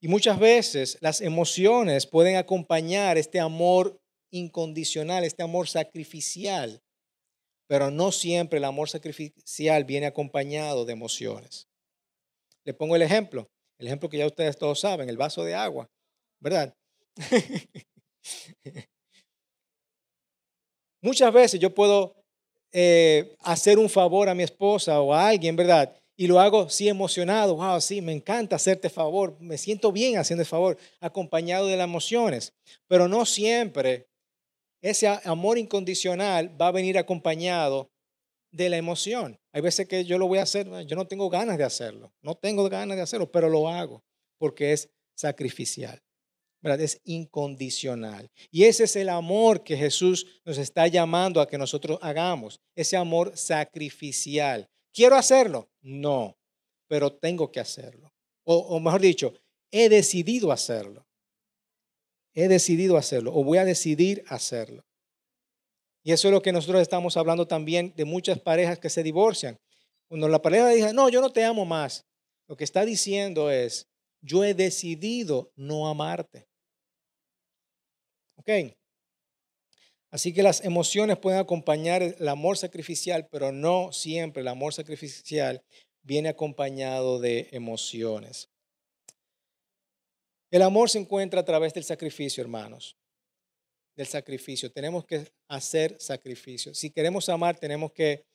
Y 0.02 0.10
muchas 0.10 0.38
veces 0.38 0.98
las 1.00 1.22
emociones 1.22 2.06
pueden 2.06 2.36
acompañar 2.36 3.18
este 3.18 3.40
amor 3.40 3.98
incondicional, 4.30 5.24
este 5.24 5.42
amor 5.42 5.70
sacrificial, 5.70 6.84
pero 7.72 7.90
no 7.90 8.12
siempre 8.12 8.58
el 8.58 8.66
amor 8.66 8.90
sacrificial 8.90 9.86
viene 9.86 10.06
acompañado 10.06 10.84
de 10.84 10.92
emociones. 10.92 11.70
Le 12.66 12.74
pongo 12.74 12.98
el 12.98 13.02
ejemplo, 13.02 13.50
el 13.80 13.88
ejemplo 13.88 14.10
que 14.10 14.18
ya 14.18 14.26
ustedes 14.26 14.58
todos 14.58 14.82
saben, 14.82 15.08
el 15.08 15.16
vaso 15.16 15.46
de 15.46 15.56
agua, 15.56 15.90
¿verdad? 16.42 16.76
Muchas 21.02 21.32
veces 21.32 21.62
yo 21.62 21.74
puedo 21.74 22.14
eh, 22.74 23.38
hacer 23.40 23.80
un 23.80 23.90
favor 23.90 24.28
a 24.28 24.36
mi 24.36 24.44
esposa 24.44 25.00
o 25.00 25.14
a 25.14 25.30
alguien, 25.30 25.56
¿verdad? 25.56 25.96
y 26.18 26.28
lo 26.28 26.40
hago 26.40 26.70
sí 26.70 26.90
emocionado, 26.90 27.56
wow, 27.56 27.82
sí, 27.82 28.02
me 28.02 28.12
encanta 28.12 28.58
hacerte 28.58 28.92
favor, 28.92 29.38
me 29.40 29.58
siento 29.58 29.92
bien 29.92 30.20
haciendo 30.20 30.42
el 30.42 30.48
favor, 30.48 30.78
acompañado 31.00 31.66
de 31.68 31.78
las 31.78 31.86
emociones, 31.86 32.54
pero 32.88 33.08
no 33.08 33.26
siempre 33.26 34.11
ese 34.82 35.08
amor 35.08 35.58
incondicional 35.58 36.60
va 36.60 36.67
a 36.67 36.72
venir 36.72 36.98
acompañado 36.98 37.91
de 38.52 38.70
la 38.70 38.78
emoción. 38.78 39.39
Hay 39.54 39.62
veces 39.62 39.88
que 39.88 40.04
yo 40.06 40.17
lo 40.17 40.28
voy 40.28 40.39
a 40.39 40.44
hacer, 40.44 40.67
yo 40.86 40.96
no 40.96 41.08
tengo 41.08 41.30
ganas 41.30 41.58
de 41.58 41.63
hacerlo, 41.63 42.13
no 42.22 42.36
tengo 42.36 42.67
ganas 42.70 42.98
de 42.98 43.04
hacerlo, 43.04 43.32
pero 43.32 43.50
lo 43.50 43.70
hago 43.70 44.04
porque 44.38 44.74
es 44.74 44.89
sacrificial. 45.15 46.02
¿verdad? 46.62 46.82
Es 46.82 47.02
incondicional. 47.04 48.30
Y 48.52 48.65
ese 48.65 48.84
es 48.84 48.96
el 48.96 49.10
amor 49.10 49.63
que 49.63 49.76
Jesús 49.76 50.41
nos 50.46 50.58
está 50.58 50.88
llamando 50.88 51.41
a 51.41 51.48
que 51.48 51.58
nosotros 51.58 51.98
hagamos, 52.02 52.60
ese 52.76 52.96
amor 52.96 53.36
sacrificial. 53.36 54.70
¿Quiero 54.94 55.15
hacerlo? 55.15 55.70
No, 55.82 56.38
pero 56.88 57.12
tengo 57.13 57.52
que 57.52 57.60
hacerlo. 57.60 58.13
O, 58.44 58.80
mejor 58.80 59.02
dicho, 59.02 59.34
he 59.72 59.89
decidido 59.89 60.52
hacerlo. 60.52 61.06
He 62.34 62.48
decidido 62.48 62.98
hacerlo 62.98 63.34
o 63.34 63.44
voy 63.44 63.58
a 63.58 63.65
decidir 63.65 64.24
hacerlo. 64.28 64.84
Y 66.04 66.12
eso 66.12 66.28
es 66.28 66.34
lo 66.34 66.41
que 66.41 66.52
nosotros 66.52 66.82
estamos 66.82 67.15
hablando 67.17 67.48
también 67.48 67.94
de 67.96 68.06
muchas 68.06 68.39
parejas 68.39 68.80
que 68.80 68.89
se 68.89 69.04
divorcian. 69.04 69.60
Cuando 70.08 70.28
la 70.28 70.41
pareja 70.41 70.70
dice, 70.70 70.94
no, 70.94 71.10
yo 71.10 71.22
no 71.22 71.32
te 71.32 71.44
amo 71.44 71.65
más, 71.65 72.06
lo 72.48 72.58
que 72.58 72.63
está 72.63 72.84
diciendo 72.86 73.50
es, 73.50 73.88
yo 74.22 74.44
he 74.44 74.54
decidido 74.54 75.52
no 75.56 75.88
amarte. 75.88 76.48
¿Ok? 78.36 78.50
Así 80.12 80.34
que 80.34 80.44
las 80.44 80.63
emociones 80.65 81.17
pueden 81.17 81.39
acompañar 81.39 82.04
el 82.04 82.28
amor 82.28 82.58
sacrificial, 82.58 83.28
pero 83.32 83.54
no 83.54 83.94
siempre 83.94 84.41
el 84.41 84.50
amor 84.50 84.74
sacrificial 84.74 85.63
viene 86.04 86.30
acompañado 86.30 87.20
de 87.20 87.48
emociones. 87.52 88.51
El 90.52 90.62
amor 90.64 90.90
se 90.90 91.00
encuentra 91.00 91.40
a 91.40 91.46
través 91.46 91.74
del 91.74 91.86
sacrificio, 91.86 92.42
hermanos. 92.42 92.98
Del 93.96 94.06
sacrificio. 94.06 94.70
Tenemos 94.70 95.06
que 95.06 95.32
hacer 95.48 95.96
sacrificio. 95.98 96.74
Si 96.74 96.92
queremos 96.92 97.30
amar, 97.30 97.58
tenemos 97.58 97.94
que 97.94 98.26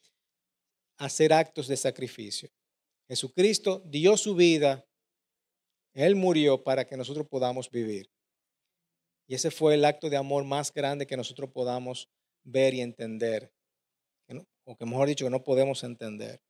hacer 0.98 1.34
actos 1.34 1.68
de 1.68 1.76
sacrificio. 1.76 2.48
Jesucristo 3.06 3.82
dio 3.84 4.16
su 4.16 4.34
vida. 4.34 4.86
Él 5.92 6.16
murió 6.16 6.64
para 6.64 6.86
que 6.86 6.96
nosotros 6.96 7.26
podamos 7.28 7.70
vivir. 7.70 8.10
Y 9.28 9.34
ese 9.34 9.50
fue 9.50 9.74
el 9.74 9.84
acto 9.84 10.08
de 10.08 10.16
amor 10.16 10.44
más 10.44 10.72
grande 10.72 11.06
que 11.06 11.16
nosotros 11.16 11.50
podamos 11.50 12.08
ver 12.44 12.72
y 12.72 12.80
entender. 12.80 13.52
O 14.64 14.76
que 14.76 14.86
mejor 14.86 15.06
dicho, 15.06 15.26
que 15.26 15.30
no 15.30 15.44
podemos 15.44 15.84
entender. 15.84 16.40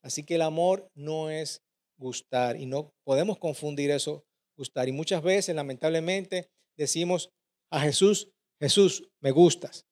Así 0.00 0.24
que 0.24 0.36
el 0.36 0.42
amor 0.42 0.90
no 0.94 1.28
es 1.28 1.62
gustar 1.98 2.56
y 2.56 2.66
no 2.66 2.94
podemos 3.04 3.38
confundir 3.38 3.90
eso, 3.90 4.24
gustar. 4.56 4.88
Y 4.88 4.92
muchas 4.92 5.22
veces, 5.22 5.54
lamentablemente, 5.54 6.50
decimos 6.76 7.30
a 7.70 7.80
Jesús, 7.80 8.28
Jesús, 8.60 9.08
me 9.20 9.30
gustas. 9.30 9.86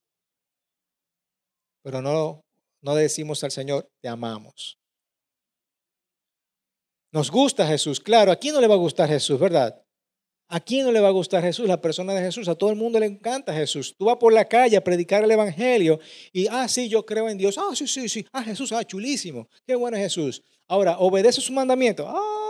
Pero 1.83 2.03
no, 2.03 2.45
no 2.83 2.95
decimos 2.95 3.43
al 3.45 3.51
Señor, 3.51 3.89
te 4.01 4.09
amamos. 4.09 4.79
Nos 7.13 7.31
gusta 7.31 7.67
Jesús, 7.67 8.01
claro, 8.01 8.31
¿a 8.31 8.37
quién 8.37 8.55
no 8.55 8.61
le 8.61 8.67
va 8.67 8.75
a 8.75 8.79
gustar 8.79 9.09
Jesús, 9.09 9.41
verdad? 9.41 9.83
¿A 10.51 10.61
quién 10.61 10.87
no 10.87 10.93
le 10.93 11.01
va 11.01 11.09
a 11.09 11.13
gustar 11.13 11.43
Jesús? 11.43 11.69
La 11.69 11.81
persona 11.81 12.15
de 12.15 12.23
Jesús. 12.23 12.49
A 12.49 12.55
todo 12.55 12.71
el 12.71 12.77
mundo 12.77 12.99
le 12.99 13.05
encanta 13.05 13.53
Jesús. 13.53 13.95
Tú 13.99 14.07
vas 14.07 14.17
por 14.17 14.33
la 14.33 14.47
calle 14.47 14.79
a 14.79 14.85
predicar 14.85 15.23
el 15.23 15.31
Evangelio 15.31 16.01
y, 16.33 16.47
ah, 16.47 16.67
sí, 16.69 16.89
yo 16.89 17.05
creo 17.05 17.29
en 17.29 17.37
Dios. 17.37 17.59
Ah, 17.59 17.75
sí, 17.75 17.87
sí, 17.87 18.09
sí. 18.09 18.25
Ah, 18.33 18.43
Jesús, 18.43 18.73
ah, 18.73 18.83
chulísimo. 18.83 19.47
Qué 19.67 19.75
bueno 19.75 19.99
es 19.99 20.05
Jesús. 20.05 20.43
Ahora, 20.67 20.99
obedece 20.99 21.43
su 21.43 21.53
mandamiento. 21.53 22.09
Ay, 22.09 22.48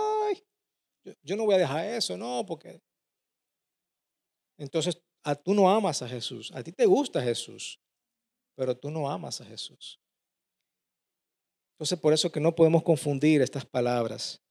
yo 1.23 1.37
no 1.37 1.45
voy 1.45 1.57
a 1.57 1.59
dejar 1.59 1.87
eso, 1.87 2.17
no, 2.17 2.45
porque... 2.47 2.81
Entonces, 4.59 5.01
tú 5.37 5.55
no 5.55 5.71
amas 5.71 6.03
a 6.03 6.09
Jesús. 6.09 6.51
A 6.55 6.63
ti 6.63 6.73
te 6.73 6.87
gusta 6.87 7.23
Jesús, 7.23 7.81
pero 8.57 8.77
tú 8.77 8.91
no 8.91 9.11
amas 9.11 9.41
a 9.41 9.45
Jesús. 9.45 10.01
Entonces, 11.75 11.99
por 12.01 12.13
eso 12.13 12.33
que 12.33 12.41
no 12.41 12.55
podemos 12.55 12.83
confundir 12.83 13.41
estas 13.41 13.65
palabras. 13.65 14.43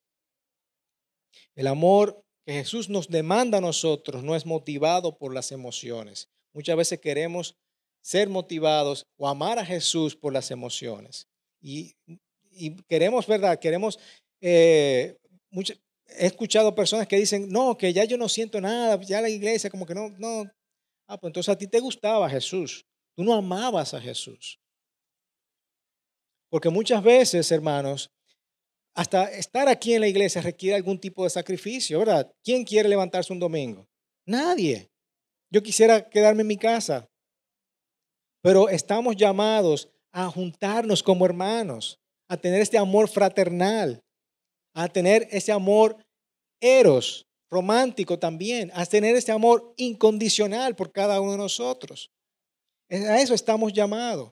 El 1.56 1.67
amor 1.67 2.24
que 2.46 2.54
Jesús 2.54 2.88
nos 2.88 3.10
demanda 3.10 3.58
a 3.58 3.62
nosotros 3.62 4.24
no 4.24 4.36
es 4.36 4.46
motivado 4.46 5.17
por 5.17 5.34
las 5.34 5.52
emociones. 5.52 6.30
Muchas 6.54 6.78
veces 6.78 7.00
queremos 7.00 7.58
ser 8.02 8.30
motivados 8.30 9.06
o 9.17 9.28
amar 9.28 9.60
a 9.60 9.65
Jesús 9.65 10.15
por 10.15 10.32
las 10.32 10.52
emociones. 10.52 11.28
Y, 11.62 11.93
queremos, 12.88 13.28
¿verdad? 13.28 13.60
Queremos, 13.60 14.00
eh, 14.39 15.17
he 16.08 16.28
escuchado 16.28 16.74
personas 16.76 17.08
que 17.08 17.17
dicen, 17.17 17.50
no, 17.50 17.78
que 17.78 17.93
ya 17.93 18.04
yo 18.06 18.17
no 18.17 18.30
siento 18.30 18.62
nada, 18.62 19.00
ya 19.02 19.22
la 19.22 19.30
iglesia 19.30 19.70
como 19.70 19.86
que 19.86 19.96
no, 19.96 20.10
no. 20.17 20.43
Ah, 21.08 21.17
pues 21.20 21.30
entonces 21.30 21.50
a 21.54 21.58
ti 21.58 21.67
te 21.67 21.80
gustaba 21.80 22.30
Jesús. 22.30 22.86
Tú 23.15 23.24
no 23.24 23.34
amabas 23.34 23.93
a 23.93 24.02
Jesús. 24.02 24.60
Porque 26.50 26.70
muchas 26.70 27.04
veces, 27.04 27.52
hermanos, 27.52 28.10
hasta 28.96 29.30
estar 29.32 29.67
aquí 29.67 29.93
en 29.93 30.02
la 30.02 30.08
iglesia 30.08 30.41
requiere 30.41 30.76
algún 30.76 31.00
tipo 31.00 31.24
de 31.24 31.30
sacrificio, 31.30 32.00
¿verdad? 32.00 32.32
¿Quién 32.43 32.63
quiere 32.63 32.89
levantarse 32.89 33.32
un 33.32 33.39
domingo? 33.39 33.88
Nadie. 34.26 34.89
Yo 35.52 35.62
quisiera 35.62 36.10
quedarme 36.10 36.41
en 36.41 36.48
mi 36.48 36.58
casa. 36.58 37.10
Pero 38.41 38.70
estamos 38.70 39.15
llamados 39.15 39.89
a 40.12 40.30
juntarnos 40.32 41.04
como 41.04 41.26
hermanos, 41.26 42.00
a 42.28 42.38
tener 42.38 42.62
este 42.62 42.78
amor 42.78 43.08
fraternal, 43.08 44.04
a 44.78 44.88
tener 44.88 45.28
ese 45.32 45.52
amor 45.52 45.98
eros, 46.62 47.28
romántico 47.50 48.20
también, 48.20 48.70
a 48.76 48.86
tener 48.86 49.16
este 49.16 49.32
amor 49.32 49.74
incondicional 49.76 50.76
por 50.76 50.92
cada 50.92 51.20
uno 51.20 51.32
de 51.32 51.40
nosotros. 51.40 52.12
A 52.88 53.20
eso 53.20 53.34
estamos 53.34 53.74
llamados. 53.74 54.32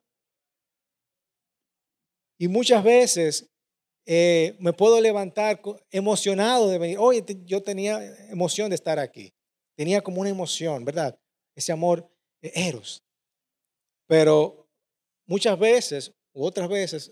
Y 2.37 2.47
muchas 2.47 2.83
veces 2.83 3.49
eh, 4.05 4.55
me 4.59 4.71
puedo 4.71 5.01
levantar 5.01 5.59
emocionado 5.89 6.69
de 6.69 6.77
venir. 6.77 6.97
Oye, 6.99 7.25
yo 7.45 7.63
tenía 7.63 7.99
emoción 8.29 8.69
de 8.69 8.75
estar 8.75 8.99
aquí. 8.99 9.33
Tenía 9.75 10.01
como 10.01 10.21
una 10.21 10.29
emoción, 10.29 10.85
¿verdad? 10.85 11.17
Ese 11.55 11.71
amor 11.71 12.07
eros. 12.39 13.01
Pero 14.05 14.69
muchas 15.25 15.57
veces, 15.57 16.11
u 16.35 16.45
otras 16.45 16.69
veces, 16.69 17.11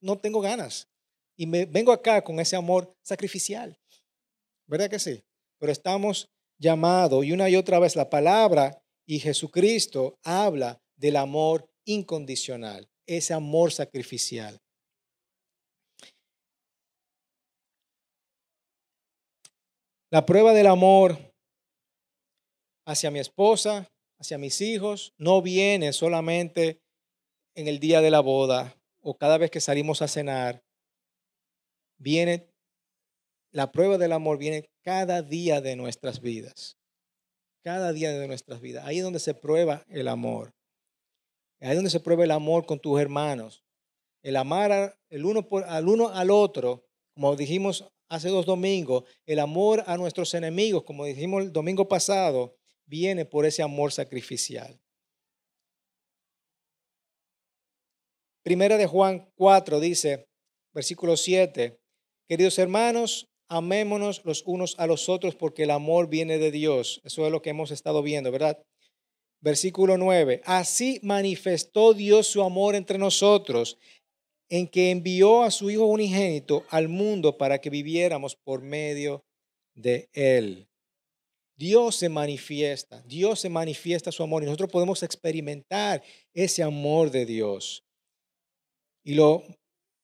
no 0.00 0.18
tengo 0.18 0.40
ganas. 0.40 0.88
Y 1.36 1.46
me 1.46 1.64
vengo 1.64 1.92
acá 1.92 2.22
con 2.22 2.38
ese 2.40 2.56
amor 2.56 2.94
sacrificial. 3.02 3.78
¿Verdad 4.66 4.90
que 4.90 4.98
sí? 4.98 5.22
Pero 5.58 5.72
estamos 5.72 6.30
llamados, 6.58 7.24
y 7.24 7.32
una 7.32 7.48
y 7.48 7.56
otra 7.56 7.78
vez 7.78 7.96
la 7.96 8.08
palabra 8.08 8.82
y 9.06 9.18
Jesucristo 9.18 10.18
habla 10.22 10.80
del 10.96 11.16
amor 11.16 11.68
incondicional, 11.84 12.88
ese 13.06 13.34
amor 13.34 13.72
sacrificial. 13.72 14.60
La 20.10 20.26
prueba 20.26 20.52
del 20.52 20.66
amor 20.66 21.18
hacia 22.84 23.10
mi 23.10 23.18
esposa, 23.18 23.90
hacia 24.18 24.38
mis 24.38 24.60
hijos, 24.60 25.14
no 25.16 25.42
viene 25.42 25.92
solamente 25.92 26.82
en 27.54 27.66
el 27.66 27.80
día 27.80 28.00
de 28.00 28.10
la 28.10 28.20
boda 28.20 28.76
o 29.00 29.16
cada 29.16 29.38
vez 29.38 29.50
que 29.50 29.60
salimos 29.60 30.02
a 30.02 30.08
cenar. 30.08 30.62
Viene, 32.02 32.48
la 33.52 33.70
prueba 33.70 33.96
del 33.96 34.10
amor 34.10 34.36
viene 34.36 34.68
cada 34.82 35.22
día 35.22 35.60
de 35.60 35.76
nuestras 35.76 36.20
vidas. 36.20 36.76
Cada 37.62 37.92
día 37.92 38.10
de 38.10 38.26
nuestras 38.26 38.60
vidas. 38.60 38.84
Ahí 38.84 38.98
es 38.98 39.04
donde 39.04 39.20
se 39.20 39.34
prueba 39.34 39.84
el 39.88 40.08
amor. 40.08 40.52
Ahí 41.60 41.70
es 41.70 41.76
donde 41.76 41.90
se 41.90 42.00
prueba 42.00 42.24
el 42.24 42.32
amor 42.32 42.66
con 42.66 42.80
tus 42.80 43.00
hermanos. 43.00 43.62
El 44.24 44.34
amar 44.34 44.98
el 45.10 45.24
uno 45.24 45.48
por, 45.48 45.62
al 45.62 45.86
uno 45.86 46.08
al 46.08 46.32
otro, 46.32 46.84
como 47.14 47.36
dijimos 47.36 47.88
hace 48.08 48.30
dos 48.30 48.46
domingos, 48.46 49.04
el 49.24 49.38
amor 49.38 49.84
a 49.86 49.96
nuestros 49.96 50.34
enemigos, 50.34 50.82
como 50.82 51.04
dijimos 51.04 51.44
el 51.44 51.52
domingo 51.52 51.86
pasado, 51.86 52.56
viene 52.84 53.24
por 53.24 53.46
ese 53.46 53.62
amor 53.62 53.92
sacrificial. 53.92 54.80
Primera 58.42 58.76
de 58.76 58.88
Juan 58.88 59.30
4 59.36 59.78
dice, 59.78 60.28
versículo 60.72 61.16
7, 61.16 61.81
queridos 62.28 62.58
hermanos, 62.58 63.28
amémonos 63.48 64.24
los 64.24 64.42
unos 64.46 64.74
a 64.78 64.86
los 64.86 65.08
otros 65.08 65.34
porque 65.36 65.64
el 65.64 65.70
amor 65.70 66.08
viene 66.08 66.38
de 66.38 66.50
Dios. 66.50 67.00
Eso 67.04 67.26
es 67.26 67.32
lo 67.32 67.42
que 67.42 67.50
hemos 67.50 67.70
estado 67.70 68.02
viendo, 68.02 68.30
¿verdad? 68.30 68.58
Versículo 69.40 69.98
9, 69.98 70.40
así 70.44 71.00
manifestó 71.02 71.94
Dios 71.94 72.28
su 72.28 72.42
amor 72.42 72.76
entre 72.76 72.96
nosotros 72.96 73.76
en 74.48 74.68
que 74.68 74.90
envió 74.90 75.42
a 75.42 75.50
su 75.50 75.70
Hijo 75.70 75.86
unigénito 75.86 76.64
al 76.68 76.88
mundo 76.88 77.36
para 77.36 77.58
que 77.58 77.70
viviéramos 77.70 78.36
por 78.36 78.62
medio 78.62 79.24
de 79.74 80.08
Él. 80.12 80.68
Dios 81.56 81.96
se 81.96 82.08
manifiesta, 82.08 83.02
Dios 83.02 83.40
se 83.40 83.48
manifiesta 83.48 84.12
su 84.12 84.22
amor 84.22 84.42
y 84.42 84.46
nosotros 84.46 84.70
podemos 84.70 85.02
experimentar 85.02 86.02
ese 86.34 86.62
amor 86.62 87.10
de 87.10 87.26
Dios. 87.26 87.84
Y 89.04 89.14
lo 89.14 89.42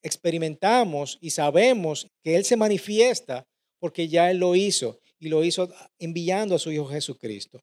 experimentamos 0.09 1.19
y 1.21 1.31
sabemos 1.31 2.09
que 2.25 2.35
Él 2.35 2.45
se 2.45 2.57
manifiesta 2.57 3.45
porque 3.79 4.09
ya 4.09 4.31
Él 4.31 4.39
lo 4.39 4.57
hizo 4.57 4.99
y 5.21 5.29
lo 5.29 5.45
hizo 5.45 5.69
enviando 6.01 6.57
a 6.57 6.59
su 6.59 6.73
Hijo 6.73 6.87
Jesucristo. 6.87 7.61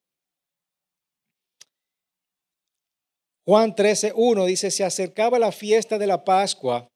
Juan 3.46 3.76
13.1 3.76 4.46
dice, 4.46 4.72
se 4.72 4.84
acercaba 4.84 5.38
la 5.38 5.52
fiesta 5.52 5.98
de 6.00 6.08
la 6.08 6.24
Pascua 6.24 6.88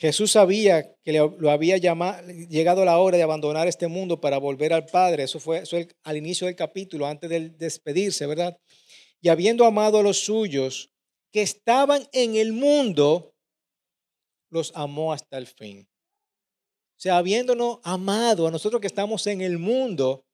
Jesús 0.00 0.32
sabía 0.32 0.94
que 1.04 1.12
lo 1.12 1.50
había 1.50 1.76
llegado 1.76 2.86
la 2.86 2.96
hora 2.96 3.18
de 3.18 3.22
abandonar 3.22 3.68
este 3.68 3.86
mundo 3.86 4.18
para 4.18 4.38
volver 4.38 4.72
al 4.72 4.86
Padre. 4.86 5.24
Eso 5.24 5.38
fue 5.38 5.62
al 6.04 6.16
inicio 6.16 6.46
del 6.46 6.56
capítulo, 6.56 7.06
antes 7.06 7.28
de 7.28 7.50
despedirse, 7.50 8.24
¿verdad? 8.24 8.56
Y 9.20 9.28
habiendo 9.28 9.66
amado 9.66 9.98
a 9.98 10.02
los 10.02 10.20
suyos 10.24 10.89
que 11.32 11.42
estaban 11.42 12.08
en 12.12 12.36
el 12.36 12.52
mundo, 12.52 13.34
los 14.50 14.72
amó 14.74 15.12
hasta 15.12 15.38
el 15.38 15.46
fin. 15.46 15.88
O 16.96 17.00
sea, 17.00 17.16
habiéndonos 17.18 17.78
amado 17.82 18.46
a 18.46 18.50
nosotros 18.50 18.80
que 18.80 18.86
estamos 18.86 19.26
en 19.26 19.40
el 19.40 19.58
mundo, 19.58 20.26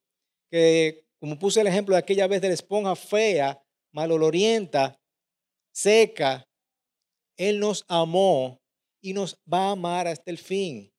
que 0.51 1.07
como 1.21 1.39
puse 1.39 1.61
el 1.61 1.67
ejemplo 1.67 1.95
de 1.95 2.01
aquella 2.01 2.27
vez 2.27 2.41
de 2.41 2.49
la 2.49 2.55
esponja 2.55 2.97
fea, 2.97 3.63
malolorienta, 3.93 4.99
seca, 5.73 6.49
Él 7.37 7.61
nos 7.61 7.85
amó 7.89 8.59
y 9.03 9.13
nos 9.13 9.39
va 9.53 9.69
a 9.69 9.73
amar 9.73 10.09
hasta 10.09 10.31
el 10.31 10.39
fin. 10.39 10.91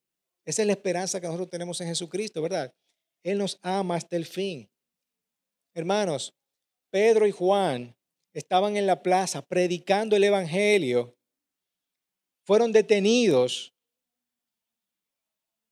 Esa 0.46 0.62
es 0.62 0.68
la 0.68 0.74
esperanza 0.74 1.20
que 1.20 1.28
nosotros 1.28 1.50
tenemos 1.50 1.82
en 1.82 1.88
Jesucristo, 1.88 2.42
¿verdad? 2.42 2.74
Él 3.24 3.38
nos 3.38 3.60
ama 3.62 3.96
hasta 3.96 4.16
el 4.16 4.26
fin. 4.26 4.70
Hermanos, 5.76 6.34
Pedro 6.90 7.28
y 7.28 7.32
Juan 7.32 7.97
estaban 8.38 8.78
en 8.78 8.86
la 8.86 9.02
plaza 9.02 9.42
predicando 9.42 10.16
el 10.16 10.24
Evangelio. 10.24 11.16
Fueron 12.46 12.72
detenidos. 12.72 13.74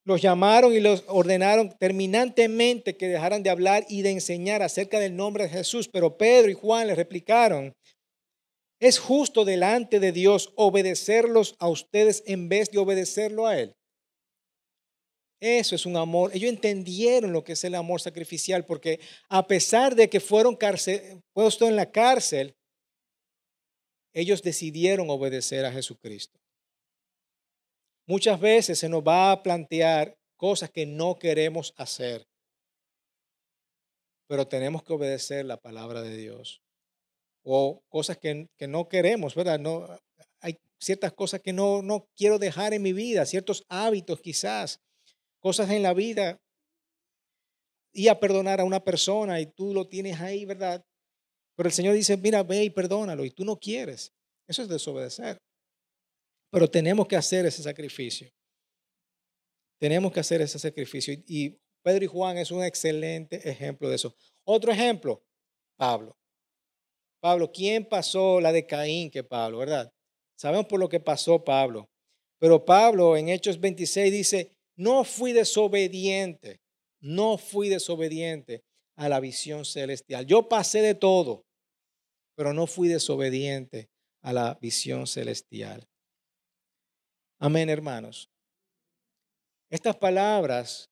Los 0.04 0.21
llamaron 0.21 0.73
y 0.73 0.80
los 0.80 1.04
ordenaron 1.08 1.75
terminantemente 1.78 2.97
que 2.97 3.08
dejaran 3.08 3.43
de 3.43 3.51
hablar 3.51 3.86
y 3.88 4.01
de 4.01 4.12
enseñar 4.12 4.63
acerca 4.63 4.99
del 4.99 5.15
nombre 5.15 5.43
de 5.43 5.51
Jesús. 5.51 5.88
Pero 5.88 6.17
Pedro 6.17 6.49
y 6.49 6.56
Juan 6.56 6.88
le 6.88 6.95
replicaron, 6.95 7.75
¿Es 8.80 8.97
justo 8.99 9.45
delante 9.45 9.99
de 9.99 10.12
Dios 10.12 10.51
obedecerlos 10.56 11.56
a 11.60 11.69
ustedes 11.69 12.23
en 12.25 12.49
vez 12.49 12.71
de 12.71 12.80
obedecerlo 12.80 13.45
a 13.45 13.60
Él? 13.60 13.75
Eso 15.39 15.75
es 15.75 15.85
un 15.85 15.97
amor. 15.97 16.31
Ellos 16.33 16.49
entendieron 16.49 17.33
lo 17.33 17.43
que 17.43 17.53
es 17.53 17.63
el 17.63 17.75
amor 17.75 18.01
sacrificial 18.01 18.65
porque 18.65 18.99
a 19.29 19.45
pesar 19.47 19.95
de 19.95 20.09
que 20.09 20.19
fueron 20.19 20.57
puestos 21.33 21.69
en 21.69 21.75
la 21.75 21.91
cárcel, 21.91 22.55
ellos 24.13 24.41
decidieron 24.41 25.09
obedecer 25.09 25.65
a 25.65 25.71
Jesucristo. 25.71 26.39
Muchas 28.07 28.39
veces 28.39 28.79
se 28.79 28.87
nos 28.87 29.03
va 29.03 29.31
a 29.31 29.43
plantear 29.43 30.17
cosas 30.37 30.69
que 30.69 30.85
no 30.85 31.17
queremos 31.17 31.73
hacer, 31.75 32.25
pero 34.27 34.47
tenemos 34.47 34.83
que 34.83 34.93
obedecer 34.93 35.45
la 35.45 35.57
palabra 35.57 36.01
de 36.01 36.15
Dios 36.15 36.61
o 37.43 37.83
cosas 37.89 38.17
que, 38.17 38.47
no 38.67 38.87
queremos, 38.87 39.35
¿verdad? 39.35 39.59
No, 39.59 39.87
hay 40.39 40.59
ciertas 40.79 41.13
cosas 41.13 41.41
que 41.41 41.53
no, 41.53 41.81
no 41.81 42.07
quiero 42.15 42.39
dejar 42.39 42.73
en 42.73 42.81
mi 42.81 42.93
vida, 42.93 43.25
ciertos 43.25 43.65
hábitos 43.69 44.19
quizás, 44.19 44.81
cosas 45.45 45.69
en 45.69 45.84
la 45.84 45.93
vida. 45.93 46.41
Y 47.93 48.08
a 48.08 48.19
perdonar 48.19 48.60
a 48.60 48.63
una 48.63 48.84
persona 48.84 49.39
y 49.39 49.45
tú 49.45 49.75
lo 49.75 49.88
tienes 49.88 50.19
ahí, 50.19 50.43
¿verdad? 50.43 50.84
Pero 51.55 51.69
el 51.69 51.73
Señor 51.73 51.93
dice, 51.93 52.17
mira, 52.17 52.41
ve 52.41 52.63
y 52.63 52.71
perdónalo 52.71 53.23
y 53.23 53.29
tú 53.29 53.45
no 53.45 53.55
quieres. 53.55 54.12
Eso 54.47 54.63
es 54.63 54.69
desobedecer. 54.69 55.38
Pero 56.51 56.67
tenemos 56.67 57.08
que 57.08 57.15
hacer 57.15 57.45
ese 57.45 57.62
sacrificio. 57.62 58.27
Tenemos 59.79 60.12
que 60.12 60.19
hacer 60.19 60.41
ese 60.41 60.58
sacrificio. 60.58 61.13
Y 61.27 61.60
Pedro 61.84 62.05
y 62.05 62.08
Juan 62.08 62.39
es 62.39 62.49
un 62.49 62.63
excelente 62.63 63.47
ejemplo 63.47 63.88
de 63.88 63.97
eso. 63.97 64.15
Otro 64.47 64.71
ejemplo, 64.71 65.23
Pablo. 65.77 66.17
Pablo, 67.21 67.51
¿quién 67.51 67.88
pasó 67.88 68.41
la 68.41 68.51
de 68.51 68.65
Caín 68.65 69.12
que 69.12 69.23
Pablo, 69.23 69.60
verdad? 69.60 69.93
Sabemos 70.39 70.65
por 70.65 70.79
lo 70.79 70.89
que 70.89 70.99
pasó 70.99 71.43
Pablo. 71.43 71.88
Pero 72.39 72.65
Pablo 72.65 73.15
en 73.15 73.29
Hechos 73.29 73.60
26 73.60 74.12
dice, 74.12 74.54
no 74.75 75.03
fui 75.03 75.33
desobediente, 75.33 76.61
no 76.99 77.38
fui 77.38 77.69
desobediente 77.69 78.63
a 78.95 79.09
la 79.09 79.19
visión 79.19 79.65
celestial. 79.65 80.25
Yo 80.25 80.47
pasé 80.47 80.81
de 80.81 80.95
todo, 80.95 81.45
pero 82.35 82.53
no 82.53 82.67
fui 82.67 82.88
desobediente 82.88 83.89
a 84.21 84.33
la 84.33 84.57
visión 84.61 85.07
celestial. 85.07 85.88
Amén, 87.39 87.69
hermanos. 87.69 88.29
Estas 89.69 89.95
palabras 89.95 90.89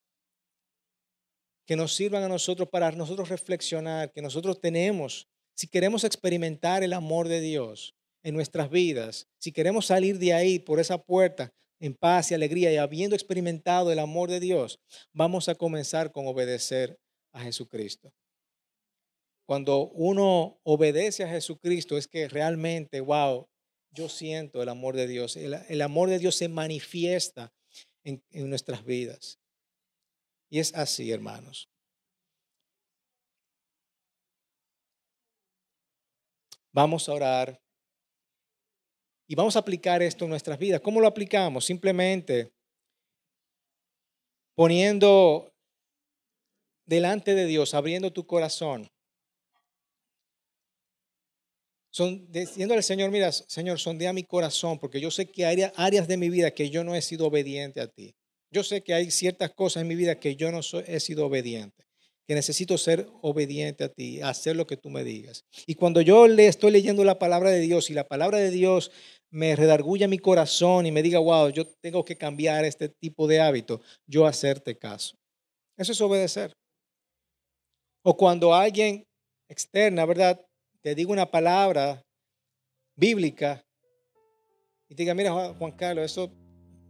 que 1.65 1.75
nos 1.75 1.95
sirvan 1.95 2.23
a 2.23 2.27
nosotros 2.27 2.67
para 2.69 2.91
nosotros 2.91 3.29
reflexionar, 3.29 4.11
que 4.11 4.21
nosotros 4.21 4.59
tenemos, 4.59 5.27
si 5.55 5.67
queremos 5.67 6.03
experimentar 6.03 6.83
el 6.83 6.93
amor 6.93 7.27
de 7.27 7.39
Dios 7.39 7.95
en 8.23 8.35
nuestras 8.35 8.69
vidas, 8.69 9.27
si 9.39 9.51
queremos 9.51 9.85
salir 9.85 10.19
de 10.19 10.33
ahí 10.33 10.59
por 10.59 10.79
esa 10.79 10.97
puerta 10.97 11.53
en 11.83 11.95
paz 11.95 12.31
y 12.31 12.33
alegría 12.33 12.71
y 12.71 12.77
habiendo 12.77 13.13
experimentado 13.13 13.91
el 13.91 13.99
amor 13.99 14.29
de 14.29 14.39
Dios, 14.39 14.79
vamos 15.11 15.49
a 15.49 15.55
comenzar 15.55 16.13
con 16.13 16.25
obedecer 16.27 16.97
a 17.33 17.41
Jesucristo. 17.41 18.13
Cuando 19.45 19.89
uno 19.89 20.61
obedece 20.63 21.25
a 21.25 21.27
Jesucristo 21.27 21.97
es 21.97 22.07
que 22.07 22.29
realmente, 22.29 23.01
wow, 23.01 23.49
yo 23.91 24.07
siento 24.07 24.63
el 24.63 24.69
amor 24.69 24.95
de 24.95 25.07
Dios. 25.07 25.35
El, 25.35 25.81
amor 25.81 26.09
de 26.09 26.19
Dios 26.19 26.35
se 26.35 26.47
manifiesta 26.47 27.53
en, 28.05 28.23
en 28.29 28.49
nuestras 28.49 28.85
vidas. 28.85 29.41
Y 30.49 30.59
es 30.59 30.73
así, 30.75 31.11
hermanos. 31.11 31.69
Vamos 36.71 37.09
a 37.09 37.13
orar 37.13 37.62
y 39.33 39.35
vamos 39.35 39.55
a 39.55 39.59
aplicar 39.59 40.03
esto 40.03 40.25
en 40.25 40.29
nuestras 40.29 40.59
vidas. 40.59 40.79
¿Cómo 40.79 41.01
lo 41.01 41.07
aplicamos? 41.07 41.65
Simplemente 41.65 42.53
poniendo 44.53 45.51
delante 46.85 47.33
de 47.33 47.47
Dios, 47.47 47.73
abriendo 47.73 48.13
tu 48.13 48.27
corazón. 48.27 48.87
Son, 51.89 52.31
diciendo 52.31 52.75
al 52.75 52.83
Señor, 52.83 53.09
mira, 53.09 53.31
Señor, 53.31 53.79
sondea 53.79 54.13
mi 54.13 54.23
corazón, 54.23 54.77
porque 54.77 55.01
yo 55.01 55.09
sé 55.09 55.25
que 55.25 55.47
hay 55.47 55.63
áreas 55.77 56.07
de 56.07 56.17
mi 56.17 56.29
vida 56.29 56.51
que 56.51 56.69
yo 56.69 56.83
no 56.83 56.93
he 56.93 57.01
sido 57.01 57.25
obediente 57.25 57.81
a 57.81 57.87
ti. 57.87 58.13
Yo 58.51 58.63
sé 58.63 58.83
que 58.83 58.93
hay 58.93 59.09
ciertas 59.09 59.49
cosas 59.49 59.81
en 59.81 59.87
mi 59.87 59.95
vida 59.95 60.19
que 60.19 60.35
yo 60.35 60.51
no 60.51 60.59
he 60.85 60.99
sido 60.99 61.25
obediente, 61.25 61.87
que 62.27 62.35
necesito 62.35 62.77
ser 62.77 63.07
obediente 63.23 63.83
a 63.83 63.89
ti, 63.89 64.21
hacer 64.21 64.55
lo 64.55 64.67
que 64.67 64.77
tú 64.77 64.91
me 64.91 65.03
digas. 65.03 65.43
Y 65.65 65.73
cuando 65.73 66.01
yo 66.01 66.27
le 66.27 66.45
estoy 66.45 66.69
leyendo 66.69 67.03
la 67.03 67.17
palabra 67.17 67.49
de 67.49 67.61
Dios 67.61 67.89
y 67.89 67.95
la 67.95 68.07
palabra 68.07 68.37
de 68.37 68.51
Dios 68.51 68.91
me 69.33 69.55
redarguya 69.55 70.07
mi 70.07 70.19
corazón 70.19 70.85
y 70.85 70.91
me 70.91 71.01
diga, 71.01 71.17
wow, 71.17 71.49
yo 71.49 71.65
tengo 71.81 72.05
que 72.05 72.15
cambiar 72.15 72.65
este 72.65 72.87
tipo 72.87 73.27
de 73.27 73.41
hábito, 73.41 73.81
yo 74.05 74.27
hacerte 74.27 74.77
caso. 74.77 75.17
Eso 75.75 75.91
es 75.91 76.01
obedecer. 76.01 76.53
O 78.03 78.15
cuando 78.15 78.53
alguien 78.53 79.03
externa, 79.49 80.05
¿verdad? 80.05 80.39
Te 80.81 80.93
diga 80.93 81.11
una 81.11 81.25
palabra 81.25 81.99
bíblica 82.95 83.65
y 84.87 84.93
te 84.93 85.01
diga, 85.01 85.15
mira 85.15 85.31
Juan 85.31 85.71
Carlos, 85.71 86.05
eso, 86.05 86.31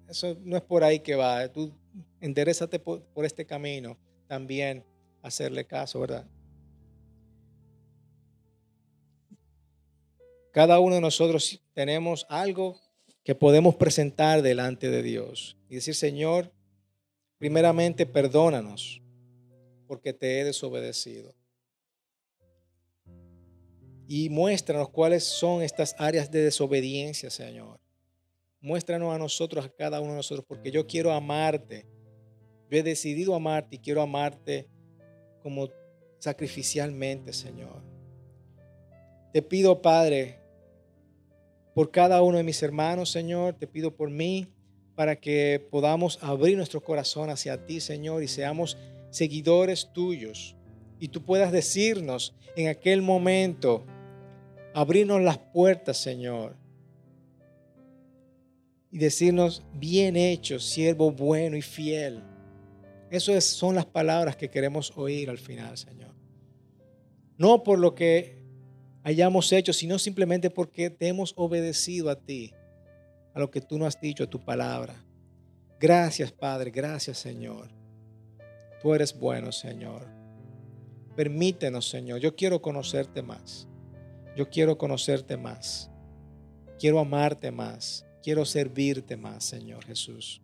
eso 0.10 0.36
no 0.42 0.58
es 0.58 0.64
por 0.64 0.84
ahí 0.84 1.00
que 1.00 1.16
va. 1.16 1.48
Tú 1.48 1.72
enderezate 2.20 2.78
por, 2.78 3.06
por 3.14 3.24
este 3.24 3.46
camino. 3.46 3.98
También 4.28 4.84
hacerle 5.22 5.66
caso, 5.66 6.02
¿verdad? 6.02 6.28
Cada 10.54 10.80
uno 10.80 10.94
de 10.94 11.02
nosotros 11.02 11.60
tenemos 11.74 12.28
algo 12.30 12.80
que 13.24 13.34
podemos 13.34 13.74
presentar 13.74 14.44
delante 14.44 14.92
de 14.92 15.02
Dios 15.02 15.58
y 15.68 15.76
decir, 15.76 15.96
Señor, 15.96 16.54
primeramente 17.40 18.06
perdónanos 18.06 19.02
porque 19.88 20.14
te 20.14 20.40
he 20.40 20.44
desobedecido. 20.44 21.34
Y 24.08 24.30
muéstranos 24.30 24.90
cuáles 24.90 25.24
son 25.24 25.64
estas 25.64 25.96
áreas 25.98 26.30
de 26.30 26.44
desobediencia, 26.44 27.32
Señor. 27.32 27.80
Muéstranos 28.62 29.12
a 29.12 29.18
nosotros, 29.18 29.66
a 29.66 29.70
cada 29.70 30.02
uno 30.02 30.12
de 30.12 30.18
nosotros, 30.18 30.46
porque 30.48 30.70
yo 30.70 30.86
quiero 30.86 31.12
amarte. 31.12 31.88
Yo 32.70 32.78
he 32.78 32.84
decidido 32.84 33.34
amarte 33.34 33.78
y 33.78 33.80
quiero 33.80 34.04
amarte 34.04 34.70
como 35.42 35.68
sacrificialmente, 36.20 37.34
Señor. 37.34 37.82
Te 39.34 39.42
pido, 39.42 39.82
Padre, 39.82 40.43
por 41.74 41.92
cada 41.92 42.22
uno 42.22 42.38
de 42.38 42.44
mis 42.44 42.62
hermanos, 42.64 43.12
Señor, 43.12 43.56
te 43.56 43.68
pido 43.68 43.96
por 43.96 44.10
mí, 44.10 44.48
para 44.96 45.16
que 45.16 45.66
podamos 45.72 46.20
abrir 46.22 46.56
nuestro 46.56 46.82
corazón 46.82 47.30
hacia 47.30 47.66
ti, 47.66 47.80
Señor, 47.80 48.22
y 48.22 48.28
seamos 48.28 48.78
seguidores 49.10 49.92
tuyos 49.92 50.56
y 51.00 51.10
tú 51.10 51.22
puedas 51.24 51.52
decirnos 51.52 52.34
en 52.56 52.70
aquel 52.70 53.02
momento, 53.02 53.86
abrirnos 54.74 55.22
las 55.22 55.38
puertas, 55.38 55.98
Señor, 55.98 56.56
y 58.90 59.00
decirnos, 59.00 59.64
bien 59.74 60.16
hecho, 60.16 60.60
siervo 60.60 61.12
bueno 61.12 61.58
y 61.58 61.62
fiel. 61.62 62.24
Esas 63.10 63.44
son 63.44 63.76
las 63.76 63.86
palabras 63.86 64.38
que 64.38 64.50
queremos 64.50 64.94
oír 64.96 65.30
al 65.30 65.40
final, 65.40 65.78
Señor. 65.78 66.14
No 67.38 67.64
por 67.64 67.80
lo 67.80 67.96
que 67.96 68.43
hayamos 69.04 69.52
hecho, 69.52 69.74
sino 69.74 70.00
simplemente 70.00 70.50
porque 70.50 70.90
te 70.90 71.08
hemos 71.08 71.34
obedecido 71.36 72.10
a 72.10 72.16
ti, 72.16 72.54
a 73.34 73.40
lo 73.40 73.52
que 73.52 73.62
tú 73.62 73.78
nos 73.78 73.90
has 73.90 74.02
dicho, 74.02 74.24
a 74.24 74.30
tu 74.30 74.44
palabra. 74.44 74.96
Gracias, 75.80 76.32
Padre, 76.32 76.72
gracias, 76.72 77.18
Señor. 77.18 77.70
Tú 78.82 78.94
eres 78.94 79.18
bueno, 79.18 79.52
Señor. 79.52 80.08
Permítenos, 81.16 81.90
Señor. 81.90 82.20
Yo 82.20 82.36
quiero 82.36 82.62
conocerte 82.62 83.22
más. 83.22 83.68
Yo 84.36 84.50
quiero 84.50 84.78
conocerte 84.78 85.38
más. 85.38 85.92
Quiero 86.80 87.00
amarte 87.00 87.52
más. 87.52 88.06
Quiero 88.22 88.46
servirte 88.46 89.18
más, 89.18 89.44
Señor 89.44 89.84
Jesús. 89.86 90.42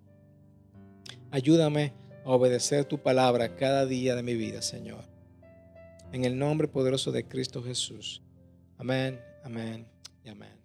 Ayúdame 1.31 1.93
a 2.25 2.31
obedecer 2.31 2.85
tu 2.85 3.01
palabra 3.01 3.55
cada 3.55 3.85
día 3.85 4.15
de 4.15 4.23
mi 4.23 4.35
vida, 4.35 4.61
Señor. 4.61 5.05
En 6.11 6.25
el 6.25 6.37
nombre 6.37 6.67
poderoso 6.67 7.11
de 7.11 7.25
Cristo 7.25 7.63
Jesús. 7.63 8.21
Amén, 8.79 9.19
amén 9.43 9.85
y 10.23 10.29
amén. 10.29 10.57